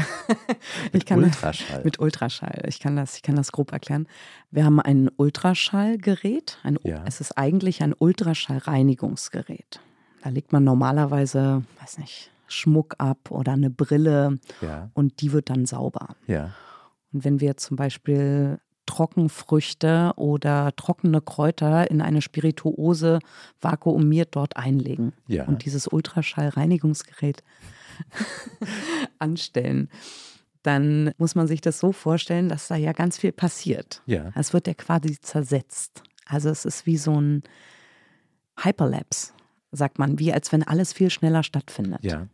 [0.93, 1.85] ich kann Ultraschall.
[1.85, 2.65] mit Ultraschall.
[2.67, 4.09] Ich kann das, ich kann das grob erklären.
[4.51, 6.59] Wir haben ein Ultraschallgerät.
[6.65, 7.05] Ein, ja.
[7.07, 9.81] Es ist eigentlich ein Ultraschallreinigungsgerät.
[10.23, 14.91] Da legt man normalerweise, weiß nicht, Schmuck ab oder eine Brille ja.
[14.95, 16.17] und die wird dann sauber.
[16.27, 16.51] Ja.
[17.13, 18.59] Und wenn wir zum Beispiel
[18.91, 23.21] Trockenfrüchte oder trockene Kräuter in eine Spirituose
[23.61, 25.45] vakuumiert dort einlegen ja.
[25.45, 27.45] und dieses Ultraschallreinigungsgerät
[29.21, 29.89] anstellen.
[30.65, 34.03] dann muss man sich das so vorstellen, dass da ja ganz viel passiert.
[34.07, 34.33] Ja.
[34.35, 36.03] Es wird ja quasi zersetzt.
[36.27, 37.43] Also es ist wie so ein
[38.61, 39.33] Hyperlapse,
[39.71, 42.03] sagt man, wie als wenn alles viel schneller stattfindet.
[42.03, 42.27] Ja.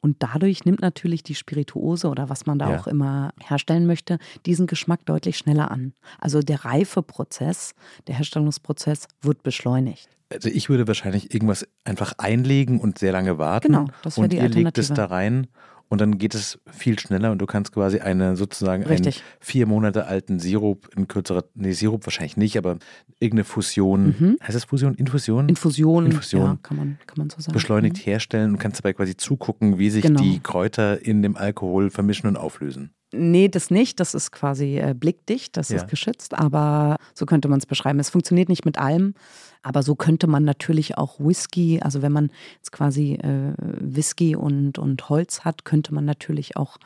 [0.00, 2.80] Und dadurch nimmt natürlich die Spirituose oder was man da Ja.
[2.80, 5.92] auch immer herstellen möchte, diesen Geschmack deutlich schneller an.
[6.18, 7.74] Also der Reifeprozess,
[8.06, 10.08] der Herstellungsprozess wird beschleunigt.
[10.32, 13.66] Also ich würde wahrscheinlich irgendwas einfach einlegen und sehr lange warten.
[13.72, 14.94] Genau, das wäre und die ihr legt es Alternative.
[14.94, 15.46] da rein
[15.90, 19.22] und dann geht es viel schneller und du kannst quasi eine sozusagen einen Richtig.
[19.40, 22.78] vier Monate alten Sirup in kürzerer, nee, Sirup wahrscheinlich nicht, aber
[23.18, 24.36] irgendeine Fusion, Mhm.
[24.42, 24.94] heißt das Fusion?
[24.94, 25.48] Infusion?
[25.48, 26.42] Infusion, Infusion.
[26.42, 27.52] Ja, kann, man, kann man so sagen.
[27.52, 30.22] beschleunigt herstellen und kannst dabei quasi zugucken, wie sich Genau.
[30.22, 32.92] die Kräuter in dem Alkohol vermischen und auflösen.
[33.12, 33.98] Nee, das nicht.
[34.00, 35.76] Das ist quasi äh, blickdicht, das Ja.
[35.78, 37.98] ist geschützt, aber so könnte man es beschreiben.
[37.98, 39.14] Es funktioniert nicht mit allem,
[39.62, 44.78] aber so könnte man natürlich auch Whisky, also wenn man jetzt quasi äh, Whisky und,
[44.78, 46.78] und Holz hat, könnte man natürlich auch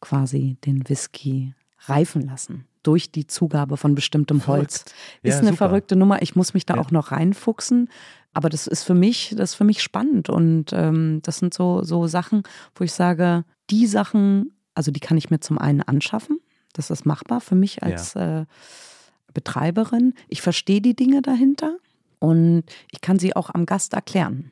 [0.00, 1.54] quasi den Whisky
[1.86, 4.78] reifen lassen durch die Zugabe von bestimmtem Holz.
[4.78, 4.94] Verrückt.
[5.22, 5.56] Ist Ja, eine super.
[5.68, 6.20] verrückte Nummer.
[6.22, 6.80] Ich muss mich da Ja.
[6.80, 7.88] auch noch reinfuchsen.
[8.34, 10.28] Aber das ist für mich, das ist für mich spannend.
[10.28, 12.42] Und ähm, das sind so, so Sachen,
[12.74, 16.40] wo ich sage, die Sachen, also die kann ich mir zum einen anschaffen.
[16.72, 18.46] Das ist machbar für mich als äh,
[19.34, 20.14] Betreiberin.
[20.28, 21.76] Ich verstehe die Dinge dahinter
[22.18, 24.50] und ich kann sie auch am Gast erklären.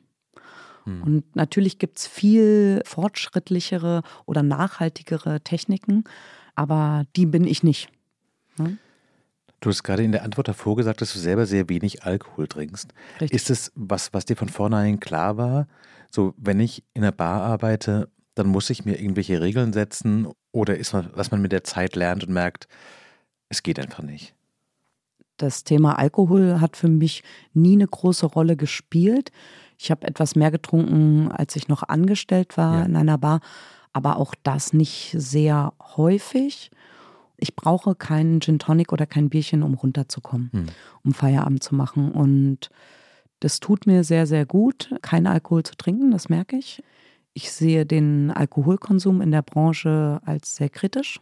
[0.85, 1.03] Hm.
[1.03, 6.03] Und natürlich gibt es viel fortschrittlichere oder nachhaltigere Techniken,
[6.55, 7.89] aber die bin ich nicht.
[9.61, 12.93] Du hast gerade in der Antwort davor gesagt, dass du selber sehr wenig Alkohol trinkst.
[13.19, 13.31] Richtig.
[13.31, 15.67] Ist es was, was dir von vornherein klar war?
[16.09, 20.77] So, wenn ich in einer Bar arbeite, dann muss ich mir irgendwelche Regeln setzen oder
[20.77, 22.67] ist was, was man mit der Zeit lernt und merkt,
[23.49, 24.33] es geht einfach nicht.
[25.37, 29.31] Das Thema Alkohol hat für mich nie eine große Rolle gespielt.
[29.77, 32.85] Ich habe etwas mehr getrunken, als ich noch angestellt war Ja.
[32.85, 33.41] in einer Bar,
[33.91, 36.69] aber auch das nicht sehr häufig.
[37.37, 40.65] Ich brauche keinen Gin Tonic oder kein Bierchen, um runterzukommen, Hm.
[41.03, 42.11] um Feierabend zu machen.
[42.11, 42.69] Und
[43.39, 46.83] das tut mir sehr, sehr gut, keinen Alkohol zu trinken, das merke ich.
[47.33, 51.21] Ich sehe den Alkoholkonsum in der Branche als sehr kritisch.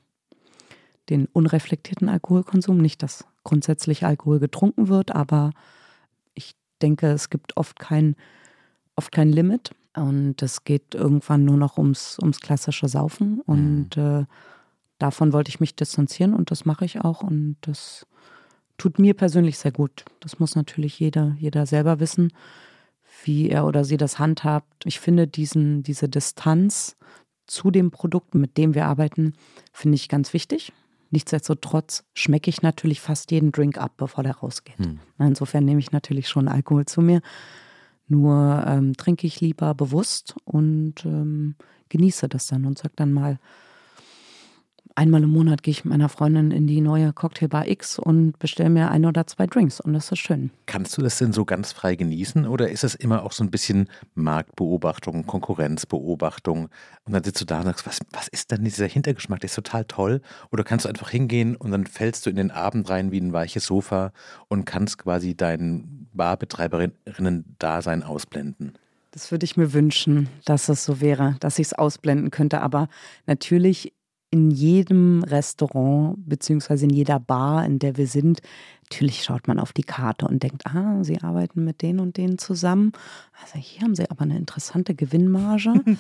[1.10, 5.52] Den unreflektierten Alkoholkonsum, nicht, dass grundsätzlich Alkohol getrunken wird, aber
[6.34, 8.16] ich denke, es gibt oft kein,
[8.96, 9.72] oft kein Limit.
[9.96, 13.42] Und es geht irgendwann nur noch ums, ums klassische Saufen.
[13.42, 14.26] Und äh,
[14.98, 17.22] davon wollte ich mich distanzieren und das mache ich auch.
[17.22, 18.06] Und das
[18.78, 20.06] tut mir persönlich sehr gut.
[20.20, 22.32] Das muss natürlich jeder, jeder selber wissen,
[23.30, 24.86] wie er oder sie das handhabt.
[24.86, 26.98] Ich finde diesen, diese Distanz
[27.46, 29.34] zu dem Produkt, mit dem wir arbeiten,
[29.72, 30.74] finde ich ganz wichtig.
[31.12, 34.80] Nichtsdestotrotz schmecke ich natürlich fast jeden Drink ab, bevor der rausgeht.
[34.80, 35.00] Hm.
[35.20, 37.22] Insofern nehme ich natürlich schon Alkohol zu mir.
[38.08, 41.56] Nur ähm, trinke ich lieber bewusst und ähm,
[41.90, 43.38] genieße das dann und sage dann mal,
[45.00, 48.70] einmal im Monat gehe ich mit meiner Freundin in die neue Cocktailbar X und bestelle
[48.70, 50.52] mir ein oder zwei Drinks und das ist schön.
[50.66, 53.50] Kannst du das denn so ganz frei genießen oder ist es immer auch so ein
[53.50, 56.68] bisschen Marktbeobachtung, Konkurrenzbeobachtung
[57.06, 59.56] und dann sitzt du da und sagst, was, was ist denn dieser Hintergeschmack, der ist
[59.56, 63.14] total toll oder kannst du einfach hingehen und dann fällst du in den Abend rein
[63.14, 64.12] wie ein weiches Sofa
[64.50, 68.74] und kannst quasi dein Barbetreiberinnen-Dasein ausblenden?
[69.12, 72.62] Das würde ich mir wünschen, dass es so wäre, dass ich es ausblenden könnte.
[72.62, 72.90] Aber
[73.26, 73.94] natürlich
[74.32, 78.42] in jedem Restaurant beziehungsweise in jeder Bar, in der wir sind,
[78.84, 82.38] natürlich schaut man auf die Karte und denkt, ah, sie arbeiten mit denen und denen
[82.38, 82.92] zusammen.
[83.42, 85.74] Also hier haben sie aber eine interessante Gewinnmarge.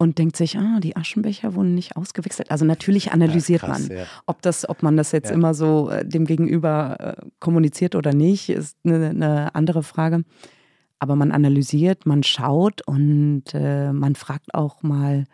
[0.00, 2.52] Und denkt sich, ah, die Aschenbecher wurden nicht ausgewechselt.
[2.52, 3.96] Also natürlich analysiert Ja, krass, man.
[3.98, 4.04] ja.
[4.26, 5.34] Ob, das, ob man das jetzt Ja.
[5.34, 10.22] immer so äh, dem Gegenüber äh, kommuniziert oder nicht, ist eine, eine andere Frage.
[11.00, 15.24] Aber man analysiert, man schaut und äh, man fragt auch mal,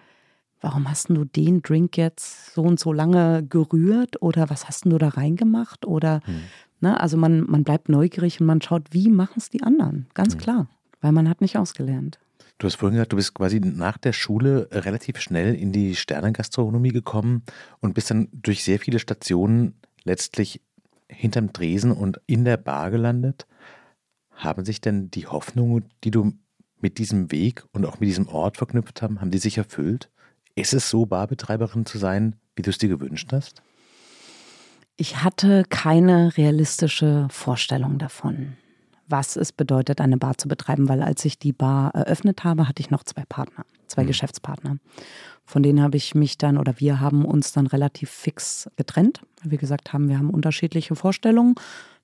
[0.64, 4.96] warum hast du den Drink jetzt so und so lange gerührt oder was hast du
[4.96, 5.84] da reingemacht?
[5.84, 6.40] Oder, Hm.
[6.80, 10.06] ne, also man, man bleibt neugierig und man schaut, wie machen es die anderen?
[10.14, 10.40] Ganz Hm.
[10.40, 10.68] klar,
[11.02, 12.18] weil man hat nicht ausgelernt.
[12.58, 16.92] Du hast vorhin gesagt, du bist quasi nach der Schule relativ schnell in die Sternengastronomie
[16.92, 17.42] gekommen
[17.80, 19.74] und bist dann durch sehr viele Stationen
[20.04, 20.62] letztlich
[21.08, 23.46] hinterm Tresen und in der Bar gelandet.
[24.30, 26.32] Haben sich denn die Hoffnungen, die du
[26.80, 30.10] mit diesem Weg und auch mit diesem Ort verknüpft haben, haben die sich erfüllt?
[30.54, 33.62] Ist es so, Barbetreiberin zu sein, wie du es dir gewünscht hast?
[34.96, 38.56] Ich hatte keine realistische Vorstellung davon,
[39.08, 42.80] was es bedeutet, eine Bar zu betreiben, weil als ich die Bar eröffnet habe, hatte
[42.80, 44.08] ich noch zwei Partner, zwei Mhm.
[44.08, 44.78] Geschäftspartner.
[45.44, 49.50] Von denen habe ich mich dann oder wir haben uns dann relativ fix getrennt, weil
[49.50, 51.56] wir gesagt haben, wir haben unterschiedliche Vorstellungen,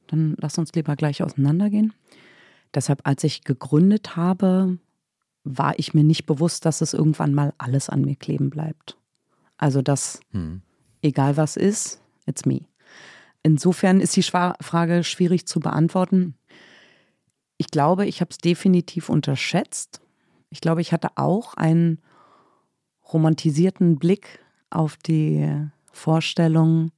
[0.09, 1.93] dann lass uns lieber gleich auseinandergehen.
[2.75, 4.79] Deshalb, als ich gegründet habe,
[5.45, 8.97] war ich mir nicht bewusst, dass es irgendwann mal alles an mir kleben bleibt.
[9.57, 10.63] Also das, hm.
[11.03, 12.63] egal was ist, it's me.
[13.43, 16.35] Insofern ist die Frage schwierig zu beantworten.
[17.57, 20.01] Ich glaube, ich habe es definitiv unterschätzt.
[20.51, 22.01] Ich glaube, ich hatte auch einen
[23.13, 25.49] romantisierten Blick auf die
[25.93, 26.91] Vorstellung,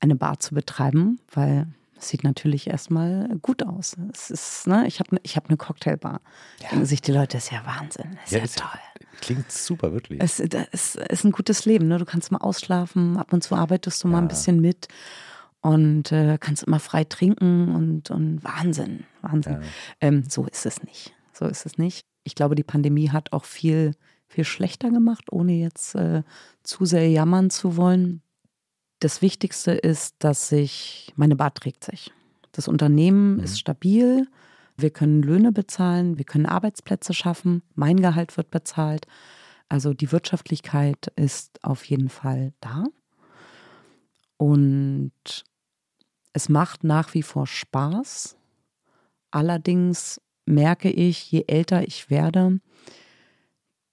[0.00, 1.66] eine Bar zu betreiben, weil
[1.98, 3.96] sieht natürlich erstmal gut aus.
[4.12, 6.20] Es ist, ne, ich habe ich hab eine Cocktailbar.
[6.60, 6.70] Ja.
[6.70, 8.80] Denken sich die Leute, das ist ja Wahnsinn, das ist ja, ja ist, toll.
[9.20, 10.20] Klingt super, wirklich.
[10.22, 11.88] Es, es ist ein gutes Leben.
[11.88, 11.98] Ne?
[11.98, 14.88] Du kannst mal ausschlafen, ab und zu arbeitest du mal ein bisschen mit
[15.60, 19.54] und äh, kannst immer frei trinken und, und Wahnsinn, Wahnsinn.
[19.54, 19.68] Ja.
[20.00, 21.14] Ähm, so ist es nicht.
[21.32, 22.06] So ist es nicht.
[22.24, 23.94] Ich glaube, die Pandemie hat auch viel,
[24.26, 26.22] viel schlechter gemacht, ohne jetzt äh,
[26.62, 28.22] zu sehr jammern zu wollen.
[29.00, 32.12] Das Wichtigste ist, dass sich, meine Bar trägt sich.
[32.52, 33.44] Das Unternehmen mhm.
[33.44, 34.26] ist stabil.
[34.76, 39.06] Wir können Löhne bezahlen, wir können Arbeitsplätze schaffen, mein Gehalt wird bezahlt.
[39.68, 42.84] Also die Wirtschaftlichkeit ist auf jeden Fall da.
[44.36, 45.44] Und
[46.32, 48.36] es macht nach wie vor Spaß.
[49.32, 52.60] Allerdings merke ich, je älter ich werde,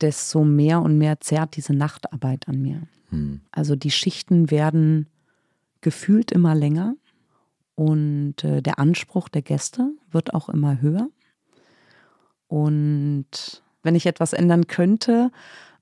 [0.01, 2.83] desto mehr und mehr zerrt diese Nachtarbeit an mir.
[3.09, 3.41] Hm.
[3.51, 5.07] Also die Schichten werden
[5.81, 6.95] gefühlt immer länger
[7.75, 11.09] und äh, der Anspruch der Gäste wird auch immer höher.
[12.47, 15.31] Und wenn ich etwas ändern könnte,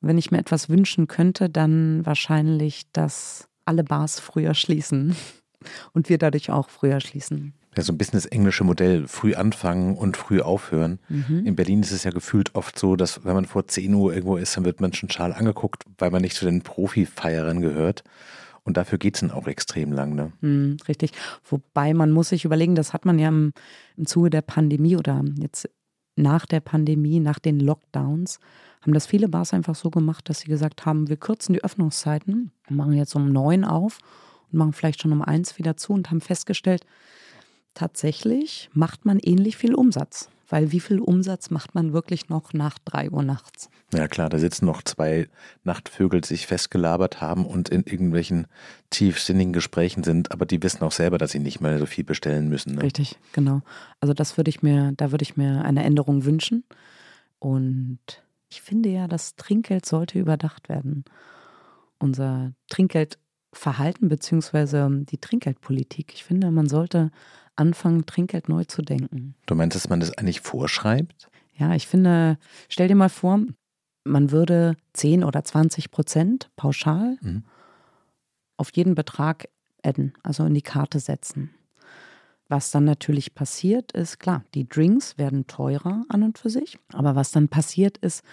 [0.01, 5.15] wenn ich mir etwas wünschen könnte, dann wahrscheinlich, dass alle Bars früher schließen
[5.93, 7.53] und wir dadurch auch früher schließen.
[7.75, 10.99] Ja, so ein bisschen das englische Modell, früh anfangen und früh aufhören.
[11.09, 11.45] Mhm.
[11.45, 14.37] In Berlin ist es ja gefühlt oft so, dass wenn man vor 10 Uhr irgendwo
[14.37, 18.03] ist, dann wird man schon schal angeguckt, weil man nicht zu den Profi-Feierern gehört.
[18.63, 20.15] Und dafür geht es dann auch extrem lang.
[20.15, 20.31] Ne?
[20.41, 21.11] Mhm, richtig.
[21.49, 23.53] Wobei man muss sich überlegen, das hat man ja im,
[23.97, 25.69] im Zuge der Pandemie oder jetzt
[26.15, 28.39] nach der Pandemie, nach den Lockdowns,
[28.81, 32.51] haben das viele Bars einfach so gemacht, dass sie gesagt haben, wir kürzen die Öffnungszeiten,
[32.69, 33.99] machen jetzt um neun auf
[34.51, 36.85] und machen vielleicht schon um eins wieder zu und haben festgestellt,
[37.73, 40.29] tatsächlich macht man ähnlich viel Umsatz.
[40.49, 43.69] Weil wie viel Umsatz macht man wirklich noch nach drei Uhr nachts?
[43.91, 45.27] Ja klar, da sitzen noch zwei
[45.63, 48.45] Nachtvögel, die sich festgelabert haben und in irgendwelchen
[48.91, 52.49] tiefsinnigen Gesprächen sind, aber die wissen auch selber, dass sie nicht mehr so viel bestellen
[52.49, 52.75] müssen.
[52.75, 52.83] Ne?
[52.83, 53.61] Richtig, genau.
[53.99, 56.63] Also das würde ich mir, da würde ich mir eine Änderung wünschen.
[57.39, 57.99] Und
[58.49, 61.03] ich finde ja, das Trinkgeld sollte überdacht werden.
[61.97, 65.03] Unser Trinkgeldverhalten bzw.
[65.05, 66.13] die Trinkgeldpolitik.
[66.13, 67.09] Ich finde, man sollte
[67.55, 69.35] anfangen, Trinkgeld neu zu denken.
[69.45, 71.29] Du meinst, dass man das eigentlich vorschreibt?
[71.55, 72.37] Ja, ich finde,
[72.69, 73.39] stell dir mal vor,
[74.03, 77.43] man würde 10 oder 20 Prozent pauschal mhm.
[78.57, 79.47] auf jeden Betrag
[79.83, 81.51] adden, also in die Karte setzen.
[82.49, 87.15] Was dann natürlich passiert ist, klar, die Drinks werden teurer an und für sich, aber
[87.15, 88.23] was dann passiert ist,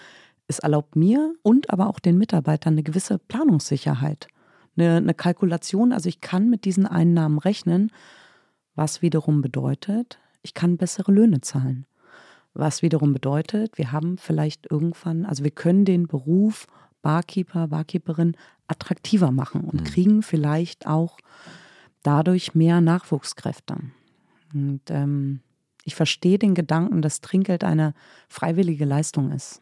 [0.47, 4.27] es erlaubt mir und aber auch den Mitarbeitern eine gewisse Planungssicherheit,
[4.75, 5.93] eine, eine Kalkulation.
[5.93, 7.91] Also ich kann mit diesen Einnahmen rechnen,
[8.75, 11.85] was wiederum bedeutet, ich kann bessere Löhne zahlen.
[12.53, 16.67] Was wiederum bedeutet, wir haben vielleicht irgendwann, also wir können den Beruf
[17.01, 18.35] Barkeeper, Barkeeperin
[18.67, 19.85] attraktiver machen und mhm.
[19.85, 21.17] kriegen vielleicht auch
[22.03, 23.77] dadurch mehr Nachwuchskräfte.
[24.53, 25.41] Und ähm,
[25.83, 27.93] ich verstehe den Gedanken, dass Trinkgeld eine
[28.27, 29.61] freiwillige Leistung ist.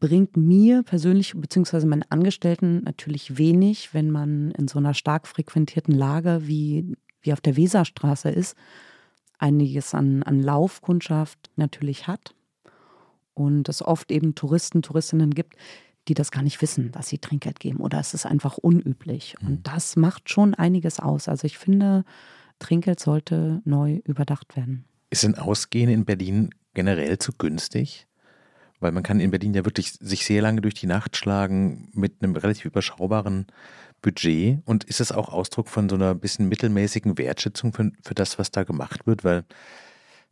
[0.00, 1.86] Bringt mir persönlich bzw.
[1.86, 7.40] meinen Angestellten natürlich wenig, wenn man in so einer stark frequentierten Lage wie wie auf
[7.40, 8.56] der Weserstraße ist,
[9.38, 12.34] einiges an, an Laufkundschaft natürlich hat
[13.34, 15.56] und es oft eben Touristen, Touristinnen gibt,
[16.08, 19.34] die das gar nicht wissen, dass sie Trinkgeld geben oder es ist einfach unüblich.
[19.40, 19.48] Mhm.
[19.48, 21.28] Und das macht schon einiges aus.
[21.28, 22.04] Also ich finde,
[22.58, 24.84] Trinkgeld sollte neu überdacht werden.
[25.10, 28.06] Ist ein Ausgehen in Berlin generell zu günstig?
[28.80, 32.14] Weil man kann in Berlin ja wirklich sich sehr lange durch die Nacht schlagen mit
[32.20, 33.46] einem relativ überschaubaren
[34.02, 38.38] Budget und ist es auch Ausdruck von so einer bisschen mittelmäßigen Wertschätzung für, für das,
[38.38, 39.24] was da gemacht wird?
[39.24, 39.44] Weil,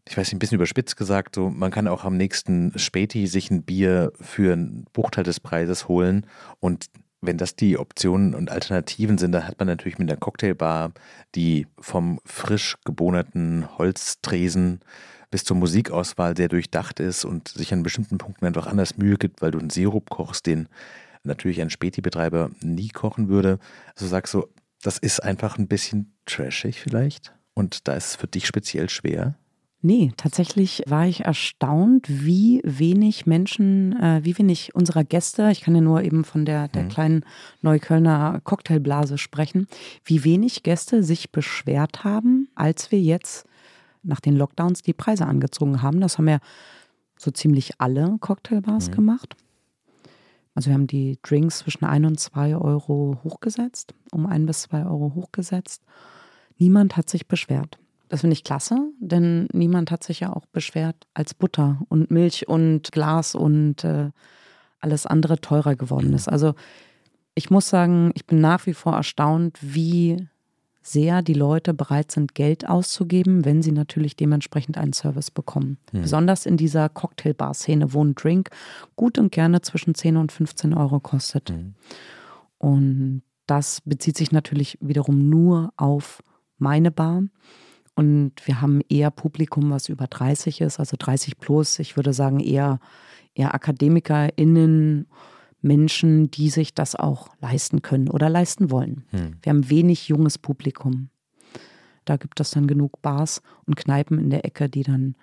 [0.07, 3.51] ich weiß nicht, ein bisschen überspitzt gesagt, so, man kann auch am nächsten Späti sich
[3.51, 6.27] ein Bier für einen Bruchteil des Preises holen
[6.59, 6.87] und
[7.23, 10.93] wenn das die Optionen und Alternativen sind, dann hat man natürlich mit der Cocktailbar,
[11.35, 14.81] die vom frisch gebohnerten Holztresen
[15.31, 19.43] bis zur Musikauswahl sehr durchdacht ist und sich an bestimmten Punkten einfach anders Mühe gibt,
[19.43, 20.69] weil du einen Sirup kochst, den
[21.23, 23.59] natürlich ein Späti-Betreiber nie kochen würde.
[23.95, 24.47] Also sagst du,
[24.83, 29.35] das ist einfach ein bisschen trashig vielleicht und da ist es für dich speziell schwer?
[29.83, 35.75] Nee, tatsächlich war ich erstaunt, wie wenig Menschen, äh, wie wenig unserer Gäste, ich kann
[35.75, 36.89] ja nur eben von der, der mhm.
[36.89, 37.25] kleinen
[37.63, 39.69] Neuköllner Cocktailblase sprechen,
[40.05, 43.47] wie wenig Gäste sich beschwert haben, als wir jetzt
[44.03, 46.01] nach den Lockdowns die Preise angezogen haben.
[46.03, 46.41] Das haben ja
[47.17, 48.95] so ziemlich alle Cocktailbars mhm.
[48.95, 49.37] gemacht
[50.55, 54.85] Also wir haben die Drinks zwischen 1 und 2 Euro hochgesetzt, um 1 bis 2
[54.85, 55.83] Euro hochgesetzt.
[56.59, 57.79] Niemand hat sich beschwert.
[58.09, 62.49] Das finde ich klasse, denn niemand hat sich ja auch beschwert, als Butter und Milch
[62.49, 64.11] und Glas und äh,
[64.81, 66.29] alles andere teurer geworden ist.
[66.29, 66.55] Also
[67.35, 70.29] ich muss sagen, ich bin nach wie vor erstaunt, wie
[70.83, 75.79] sehr die Leute bereit sind, Geld auszugeben, wenn sie natürlich dementsprechend einen Service bekommen.
[75.93, 76.03] Hm.
[76.03, 78.51] Besonders in dieser Cocktailbar-Szene, wo ein Drink
[78.97, 81.51] gut und gerne zwischen 10 und 15 Euro kostet.
[81.51, 81.75] Hm.
[82.59, 86.23] Und das bezieht sich natürlich wiederum nur auf
[86.59, 87.25] meine Bar.
[87.95, 91.79] Und wir haben eher Publikum, was über 30 ist, also 30 plus.
[91.79, 92.79] Ich würde sagen eher,
[93.35, 95.07] eher AkademikerInnen
[95.63, 99.05] Menschen, die sich das auch leisten können oder leisten wollen.
[99.11, 99.37] Hm.
[99.43, 101.11] Wir haben wenig junges Publikum.
[102.05, 105.15] Da gibt es dann genug Bars und Kneipen in der Ecke, die dann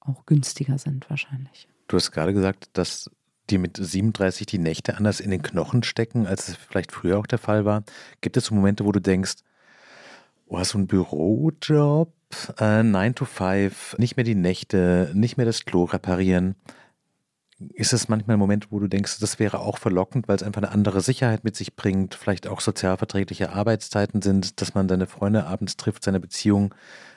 [0.00, 1.68] auch günstiger sind wahrscheinlich.
[1.88, 3.10] Du hast gerade gesagt, dass
[3.50, 7.26] die mit 37 die Nächte anders in den Knochen stecken, als es vielleicht früher auch
[7.26, 7.84] der Fall war.
[8.20, 9.36] Gibt es so Momente, wo du denkst,
[10.46, 12.12] oh, so ein Bürojob,
[12.58, 16.56] äh, 9 to 5, nicht mehr die Nächte, nicht mehr das Klo reparieren.
[17.72, 20.62] Ist es manchmal ein Moment, wo du denkst, das wäre auch verlockend, weil es einfach
[20.62, 25.46] eine andere Sicherheit mit sich bringt, vielleicht auch sozialverträgliche Arbeitszeiten sind, dass man seine Freunde
[25.46, 26.74] abends trifft, seine Beziehung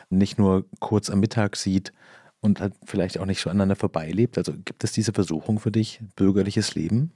[0.09, 1.91] nicht nur kurz am Mittag sieht
[2.39, 4.37] und halt vielleicht auch nicht so aneinander vorbeilebt?
[4.37, 7.11] Also gibt es diese Versuchung für dich, bürgerliches Leben?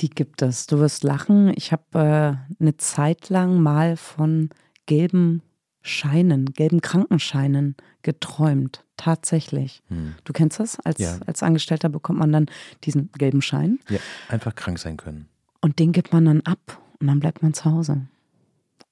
[0.00, 0.66] Die gibt es.
[0.66, 1.52] Du wirst lachen.
[1.56, 4.50] Ich habe äh, eine Zeit lang mal von
[4.86, 5.42] gelben
[5.82, 8.83] Scheinen, gelben Krankenscheinen geträumt.
[8.96, 9.82] Tatsächlich.
[9.88, 10.14] Hm.
[10.24, 10.78] Du kennst das?
[10.80, 11.18] Als, ja.
[11.26, 12.46] als Angestellter bekommt man dann
[12.84, 13.80] diesen gelben Schein.
[13.88, 15.28] Ja, einfach krank sein können.
[15.60, 18.06] Und den gibt man dann ab und dann bleibt man zu Hause.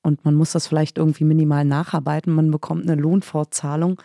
[0.03, 2.35] Und man muss das vielleicht irgendwie minimal nacharbeiten.
[2.35, 4.03] Man bekommt eine Lohnfortzahlung,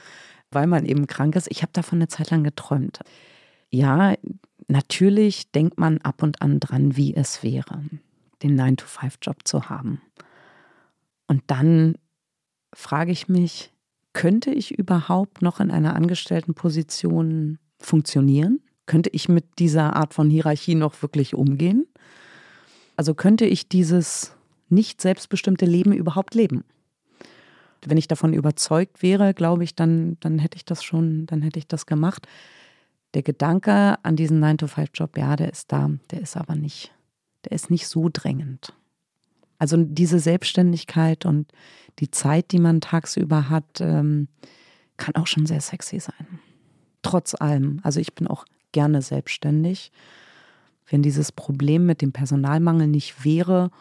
[0.51, 1.49] weil man eben krank ist.
[1.49, 2.99] Ich habe davon eine Zeit lang geträumt.
[3.69, 4.13] Ja,
[4.67, 7.81] natürlich denkt man ab und an dran, wie es wäre,
[8.43, 10.01] den 9-to-5-Job zu haben.
[11.27, 11.95] Und dann
[12.73, 13.71] frage ich mich,
[14.17, 18.61] könnte ich überhaupt noch in einer Angestelltenposition funktionieren?
[18.87, 21.85] Könnte ich mit dieser Art von Hierarchie noch wirklich umgehen?
[22.95, 24.35] Also könnte ich dieses
[24.69, 26.63] nicht selbstbestimmte Leben überhaupt leben?
[27.85, 31.59] Wenn ich davon überzeugt wäre, glaube ich, dann, dann hätte ich das schon, dann hätte
[31.59, 32.27] ich das gemacht.
[33.13, 36.91] Der Gedanke an diesen 9-to-5-Job, ja, der ist da, der ist aber nicht,
[37.45, 38.73] der ist nicht so drängend.
[39.59, 41.51] Also diese Selbstständigkeit und
[41.99, 44.27] die Zeit, die man tagsüber hat, ähm,
[44.97, 46.39] kann auch schon sehr sexy sein.
[47.01, 47.79] Trotz allem.
[47.83, 49.91] Also ich bin auch gerne selbstständig.
[50.89, 53.71] Wenn dieses Problem mit dem Personalmangel nicht wäre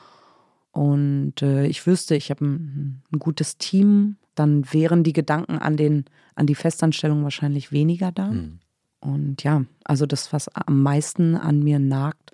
[0.73, 5.77] und äh, ich wüsste, ich habe ein, ein, gutes Team, dann wären die Gedanken an,
[5.77, 6.05] den,
[6.35, 8.29] an die Festanstellung wahrscheinlich weniger da.
[8.29, 8.59] Mhm.
[9.01, 12.33] Und ja, also das, was am meisten an mir nagt,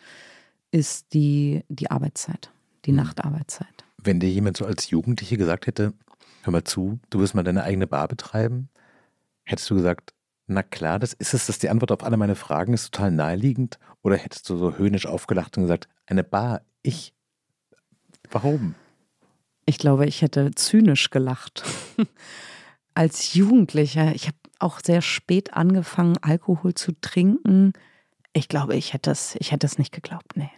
[0.70, 2.50] ist die, die Arbeitszeit
[2.86, 2.92] die.
[2.92, 3.84] Nachtarbeitszeit.
[3.98, 5.92] Wenn dir jemand so als Jugendliche gesagt hätte,
[6.42, 8.68] hör mal zu, du wirst mal deine eigene Bar betreiben,
[9.44, 10.12] hättest du gesagt,
[10.46, 13.78] na klar, das ist es, dass die Antwort auf alle meine Fragen ist total naheliegend?
[14.02, 17.14] Oder hättest du so höhnisch aufgelacht und gesagt, eine Bar, ich,
[18.30, 18.74] warum?
[19.64, 21.62] Ich glaube, ich hätte zynisch gelacht.
[22.94, 27.72] Als Jugendlicher, ich habe auch sehr spät angefangen, Alkohol zu trinken.
[28.32, 30.50] Ich glaube, ich hätte es, ich hätte es nicht geglaubt, nee.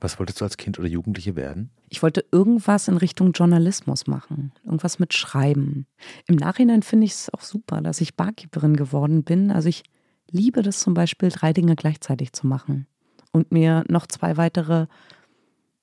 [0.00, 1.70] Was wolltest du als Kind oder Jugendliche werden?
[1.88, 5.86] Ich wollte irgendwas in Richtung Journalismus machen, irgendwas mit Schreiben.
[6.26, 9.50] Im Nachhinein finde ich es auch super, dass ich Barkeeperin geworden bin.
[9.50, 9.82] Also ich
[10.30, 12.86] liebe das zum Beispiel, drei Dinge gleichzeitig zu machen
[13.32, 14.86] und mir noch zwei weitere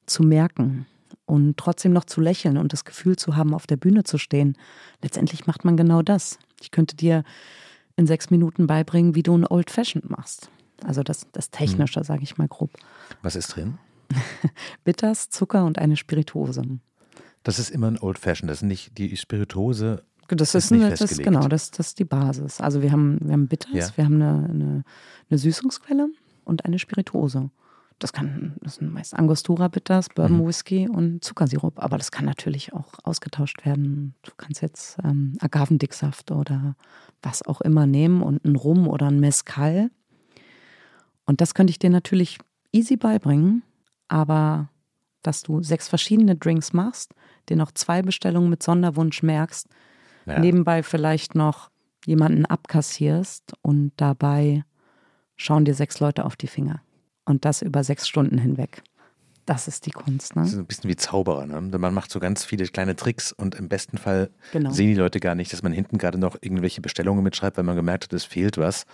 [0.06, 0.86] zu merken
[1.26, 4.58] und trotzdem noch zu lächeln und das Gefühl zu haben, auf der Bühne zu stehen.
[5.02, 6.40] Letztendlich macht man genau das.
[6.62, 7.24] Ich könnte dir
[7.98, 10.50] in sechs Minuten beibringen, wie du ein Old Fashioned machst.
[10.84, 12.06] Also das, das Technische, hm.
[12.06, 12.72] sage ich mal grob.
[13.22, 13.78] Was ist drin?
[14.84, 16.64] Bitters, Zucker und eine Spirituose.
[17.44, 20.04] Das ist immer ein Old Fashioned, das ist nicht die Spirituose.
[20.28, 22.60] Das ist, ist eine, das, genau, das, das ist die Basis.
[22.60, 23.88] Also wir haben, wir haben Bitters, ja.
[23.96, 24.84] wir haben eine, eine,
[25.30, 26.10] eine, Süßungsquelle
[26.44, 27.52] und eine Spirituose.
[28.00, 30.48] Das kann, das sind meist Angostura Bitters, Bourbon mhm.
[30.48, 31.82] Whisky und Zuckersirup.
[31.82, 34.16] Aber das kann natürlich auch ausgetauscht werden.
[34.24, 36.76] Du kannst jetzt ähm, Agavendicksaft oder
[37.22, 39.92] was auch immer nehmen und einen Rum oder ein Mezcal.
[41.26, 42.40] Und das könnte ich dir natürlich
[42.72, 43.62] easy beibringen
[44.08, 44.70] aber
[45.22, 47.14] dass du sechs verschiedene Drinks machst,
[47.50, 49.68] dir noch zwei Bestellungen mit Sonderwunsch merkst,
[50.26, 50.40] ja.
[50.40, 51.72] nebenbei vielleicht noch
[52.06, 54.64] jemanden abkassierst und dabei
[55.36, 56.82] schauen dir sechs Leute auf die Finger.
[57.26, 58.84] Und das über sechs Stunden hinweg.
[59.46, 60.42] Das ist die Kunst, ne?
[60.42, 61.62] Das ist ein bisschen wie Zauberer, ne?
[61.78, 64.72] Man macht so ganz viele kleine Tricks und im besten Fall Genau.
[64.72, 67.76] sehen die Leute gar nicht, dass man hinten gerade noch irgendwelche Bestellungen mitschreibt, weil man
[67.76, 68.86] gemerkt hat, es fehlt was.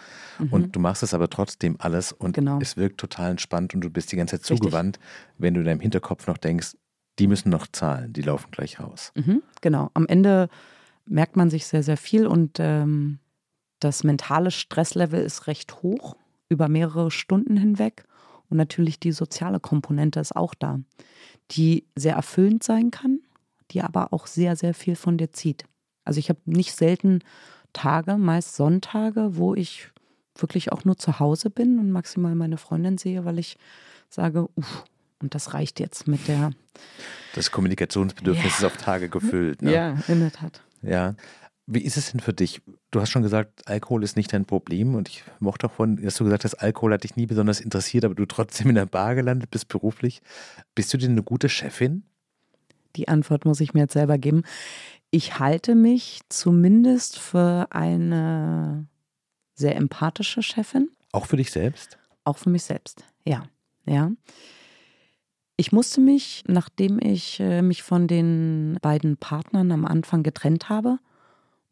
[0.49, 2.41] Und du machst es aber trotzdem alles und Mhm.
[2.45, 2.59] Genau.
[2.61, 4.57] es wirkt total entspannt und du bist die ganze Zeit Richtig.
[4.59, 4.99] zugewandt,
[5.37, 6.75] wenn du in deinem Hinterkopf noch denkst,
[7.19, 9.11] die müssen noch zahlen, die laufen gleich raus.
[9.15, 9.89] Mhm, genau.
[9.93, 10.49] Am Ende
[11.05, 13.19] merkt man sich sehr, sehr viel und ähm,
[13.79, 16.15] das mentale Stresslevel ist recht hoch
[16.49, 18.03] über mehrere Stunden hinweg.
[18.51, 20.81] Und natürlich die soziale Komponente ist auch da,
[21.51, 23.21] die sehr erfüllend sein kann,
[23.71, 25.63] die aber auch sehr, sehr viel von dir zieht.
[26.03, 27.19] Also ich habe nicht selten
[27.71, 29.89] Tage, meist Sonntage, wo ich
[30.35, 33.57] wirklich auch nur zu Hause bin und maximal meine Freundin sehe, weil ich
[34.09, 34.83] sage, uff,
[35.21, 36.51] und das reicht jetzt mit der.
[37.33, 39.61] Das Kommunikationsbedürfnis ist auf Tage gefüllt.
[39.61, 39.73] Ne?
[39.73, 40.61] Ja, in der Tat.
[40.81, 41.15] Ja.
[41.67, 42.61] Wie ist es denn für dich?
[42.89, 46.15] Du hast schon gesagt, Alkohol ist nicht dein Problem und ich mochte auch von, dass
[46.15, 49.15] du gesagt hast, Alkohol hat dich nie besonders interessiert, aber du trotzdem in der Bar
[49.15, 50.21] gelandet bist beruflich.
[50.75, 52.03] Bist du denn eine gute Chefin?
[52.95, 54.43] Die Antwort muss ich mir jetzt selber geben.
[55.11, 58.87] Ich halte mich zumindest für eine
[59.53, 61.97] sehr empathische Chefin, Auch für dich selbst?
[62.23, 63.03] auch für mich selbst.
[63.25, 63.43] Ja,
[63.85, 64.11] ja.
[65.57, 70.97] Ich musste mich, nachdem ich äh, mich von den beiden Partnern am Anfang getrennt habe,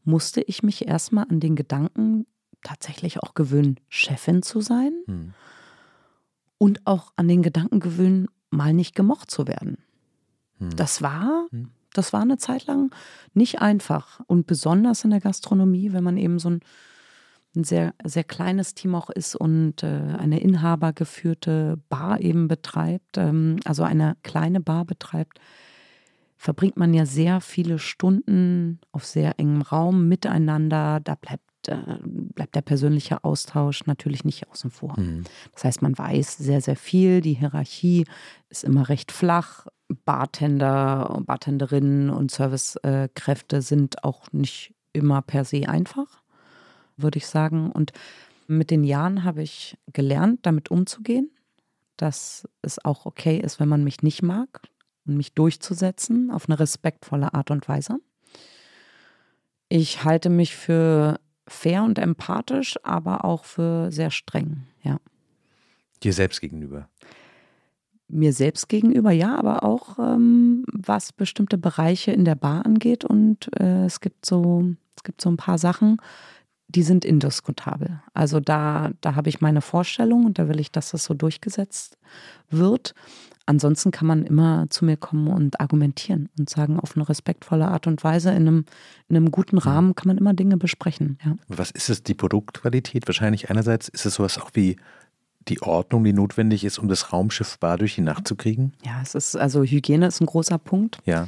[0.09, 2.25] musste ich mich erstmal an den Gedanken
[2.63, 5.33] tatsächlich auch gewöhnen, Chefin zu sein Hm.
[6.57, 9.77] und auch an den Gedanken gewöhnen, mal nicht gemocht zu werden.
[10.57, 10.75] Hm.
[10.75, 11.69] Das war, Hm.
[11.93, 12.93] das war eine Zeit lang
[13.33, 14.19] nicht einfach.
[14.27, 16.59] Und besonders in der Gastronomie, wenn man eben so ein,
[17.55, 23.57] ein sehr, sehr kleines Team auch ist und äh, eine inhabergeführte Bar eben betreibt, ähm,
[23.65, 25.39] also eine kleine Bar betreibt,
[26.39, 31.01] verbringt man ja sehr viele Stunden auf sehr engem Raum miteinander.
[31.03, 34.95] Da bleibt, äh, bleibt der persönliche Austausch natürlich nicht außen vor.
[34.95, 35.25] Hm.
[35.53, 37.19] Das heißt, man weiß sehr, sehr viel.
[37.19, 38.05] Die Hierarchie
[38.47, 39.67] ist immer recht flach.
[40.05, 46.21] Bartender, Bartenderinnen und Servicekräfte sind auch nicht immer per se einfach,
[46.95, 47.69] würde ich sagen.
[47.69, 47.91] Und
[48.47, 51.31] mit den Jahren habe ich gelernt, damit umzugehen,
[51.97, 54.61] dass es auch okay ist, wenn man mich nicht mag
[55.09, 57.99] und mich durchzusetzen auf eine respektvolle Art und Weise.
[59.67, 64.99] Ich halte mich für fair und empathisch, aber auch für sehr streng, ja.
[66.03, 66.87] Dir selbst gegenüber.
[68.07, 73.05] mir selbst gegenüber, ja, aber auch ähm, was bestimmte Bereiche in der Bar angeht.
[73.05, 75.97] Und äh, es gibt so, es gibt so ein paar Sachen,
[76.67, 78.01] die sind indiskutabel.
[78.13, 81.97] Also da, da habe ich meine Vorstellung und da will ich, dass das so durchgesetzt
[82.49, 82.93] wird.
[83.49, 87.87] Ansonsten kann man immer zu mir kommen und argumentieren und sagen, auf eine respektvolle Art
[87.87, 88.65] und Weise, in einem,
[89.07, 91.17] in einem guten Rahmen kann man immer Dinge besprechen.
[91.25, 91.35] Ja.
[91.47, 93.07] Was ist es, die Produktqualität?
[93.07, 94.75] Wahrscheinlich einerseits ist es sowas auch wie
[95.47, 98.73] die Ordnung, die notwendig ist, um das Raumschiff Bar durch die Nacht zu kriegen?
[98.85, 100.99] ja, es ist, also Hygiene ist ein großer Punkt.
[101.05, 101.27] Ja.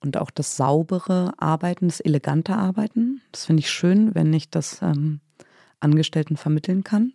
[0.00, 3.20] Und auch das saubere Arbeiten, das elegante Arbeiten.
[3.32, 5.20] Das finde ich schön, wenn ich das ähm,
[5.78, 7.12] Angestellten vermitteln kann.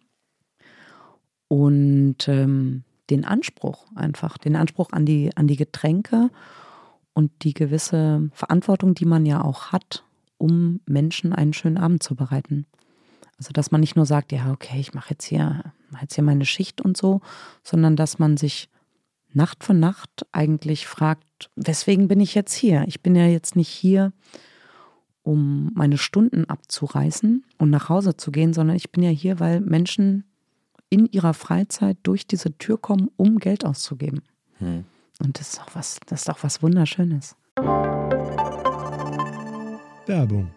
[1.48, 6.30] Und ähm, den Anspruch einfach, den Anspruch an die, an die Getränke
[7.14, 10.03] und die gewisse Verantwortung, die man ja auch hat,
[10.38, 12.66] um Menschen einen schönen Abend zu bereiten.
[13.38, 16.24] Also dass man nicht nur sagt, ja, okay, ich mache jetzt hier, mach jetzt hier
[16.24, 17.22] meine Schicht und so,
[17.64, 18.70] sondern dass man sich
[19.32, 22.84] Nacht für Nacht eigentlich fragt, weswegen bin ich jetzt hier?
[22.88, 24.12] Ich bin ja jetzt nicht hier,
[25.24, 29.62] um meine Stunden abzureißen und nach Hause zu gehen, sondern ich bin ja hier, weil
[29.62, 30.24] Menschen
[30.90, 34.22] in ihrer Freizeit durch diese Tür kommen, um Geld auszugeben.
[34.58, 34.86] Hm.
[35.20, 37.36] Und das ist auch was, das ist auch was Wunderschönes.
[40.06, 40.52] Werbung.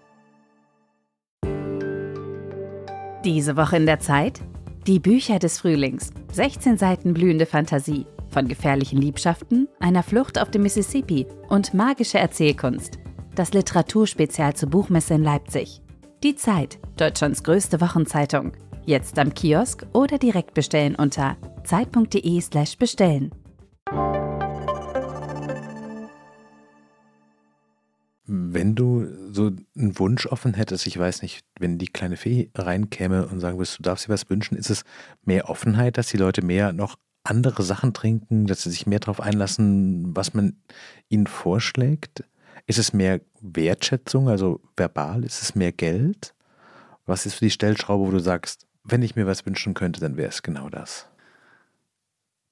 [3.24, 4.40] Diese Woche in der Zeit?
[4.86, 6.10] Die Bücher des Frühlings.
[6.32, 8.06] 16 Seiten blühende Fantasie.
[8.30, 12.98] Von gefährlichen Liebschaften, einer Flucht auf dem Mississippi und magische Erzählkunst.
[13.34, 15.82] Das Literaturspezial zur Buchmesse in Leipzig.
[16.22, 18.52] Die Zeit, Deutschlands größte Wochenzeitung.
[18.84, 23.30] Jetzt am Kiosk oder direkt bestellen unter zeit.de/slash bestellen.
[28.24, 33.26] Wenn du so einen Wunsch offen hättest, ich weiß nicht, wenn die kleine Fee reinkäme
[33.28, 34.82] und sagen würdest, du darfst dir was wünschen, ist es
[35.24, 39.20] mehr Offenheit, dass die Leute mehr noch andere Sachen trinken, dass sie sich mehr darauf
[39.20, 40.56] einlassen, was man
[41.08, 42.24] ihnen vorschlägt?
[42.66, 45.24] Ist es mehr Wertschätzung, also verbal?
[45.24, 46.34] Ist es mehr Geld?
[47.06, 50.16] Was ist für die Stellschraube, wo du sagst, wenn ich mir was wünschen könnte, dann
[50.16, 51.08] wäre es genau das?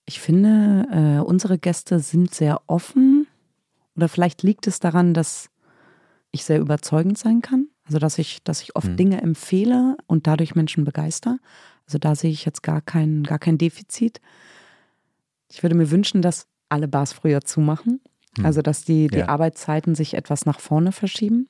[0.07, 3.26] Ich finde, äh, unsere Gäste sind sehr offen.
[3.97, 5.51] Oder vielleicht liegt es daran, dass
[6.33, 7.68] ich sehr überzeugend sein kann.
[7.85, 8.97] Also dass ich, dass ich oft Mhm.
[8.97, 11.39] Dinge empfehle und dadurch Menschen begeister.
[11.87, 14.20] Also da sehe ich jetzt gar kein, gar kein Defizit.
[15.51, 18.01] Ich würde mir wünschen, dass alle Bars früher zumachen.
[18.37, 18.47] Hm.
[18.47, 19.28] Also, dass die, die ja.
[19.28, 21.49] Arbeitszeiten sich etwas nach vorne verschieben.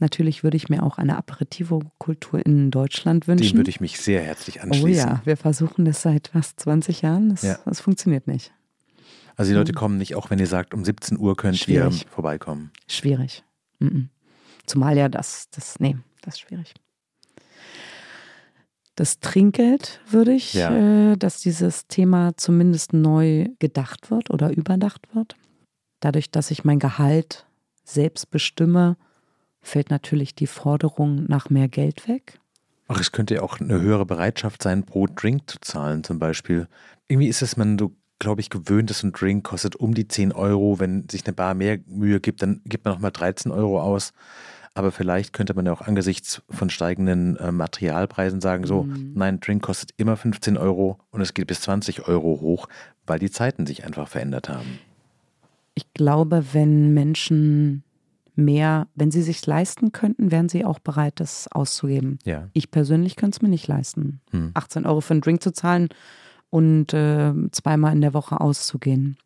[0.00, 3.52] Natürlich würde ich mir auch eine Aperitivo-Kultur in Deutschland wünschen.
[3.52, 5.08] Dem würde ich mich sehr herzlich anschließen.
[5.08, 7.28] Oh ja, wir versuchen das seit fast 20 Jahren.
[7.28, 7.58] Das, ja.
[7.64, 8.52] das funktioniert nicht.
[9.36, 9.76] Also die Leute hm.
[9.76, 12.02] kommen nicht, auch wenn ihr sagt, um 17 Uhr könnt Schwierig.
[12.02, 12.72] ihr vorbeikommen.
[12.88, 13.44] Schwierig.
[14.66, 16.74] Zumal ja das, das, nee, das ist schwierig.
[18.94, 21.12] Das Trinkgeld würde ich, ja.
[21.12, 25.36] äh, dass dieses Thema zumindest neu gedacht wird oder überdacht wird.
[26.00, 27.46] Dadurch, dass ich mein Gehalt
[27.84, 28.96] selbst bestimme,
[29.62, 32.40] fällt natürlich die Forderung nach mehr Geld weg.
[32.88, 36.66] Ach, es könnte ja auch eine höhere Bereitschaft sein, pro Drink zu zahlen, zum Beispiel.
[37.06, 40.32] Irgendwie ist es man so, glaube ich, gewöhnt, dass ein Drink kostet um die 10
[40.32, 40.80] Euro.
[40.80, 44.12] Wenn sich eine Bar mehr Mühe gibt, dann gibt man nochmal 13 Euro aus.
[44.74, 49.12] Aber vielleicht könnte man ja auch angesichts von steigenden äh, Materialpreisen sagen, so, mhm.
[49.14, 52.68] nein, Drink kostet immer 15 Euro und es geht bis 20 Euro hoch,
[53.06, 54.78] weil die Zeiten sich einfach verändert haben.
[55.74, 57.84] Ich glaube, wenn Menschen
[58.36, 62.18] mehr, wenn sie sich leisten könnten, wären sie auch bereit, das auszugeben.
[62.24, 62.48] Ja.
[62.52, 64.50] Ich persönlich könnte es mir nicht leisten, hm.
[64.54, 65.88] 18 Euro für einen Drink zu zahlen
[66.50, 69.16] und äh, zweimal in der Woche auszugehen.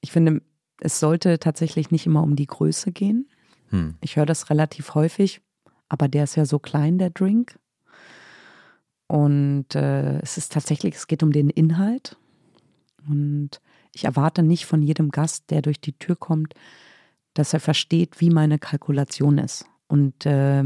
[0.00, 0.42] Ich finde,
[0.80, 3.28] es sollte tatsächlich nicht immer um die Größe gehen.
[3.70, 3.96] Hm.
[4.00, 5.40] Ich höre das relativ häufig,
[5.88, 7.58] aber der ist ja so klein, der Drink.
[9.06, 12.16] Und äh, es ist tatsächlich, es geht um den Inhalt.
[13.08, 13.60] Und
[13.92, 16.54] ich erwarte nicht von jedem Gast, der durch die Tür kommt,
[17.34, 19.66] dass er versteht, wie meine Kalkulation ist.
[19.86, 20.64] Und äh,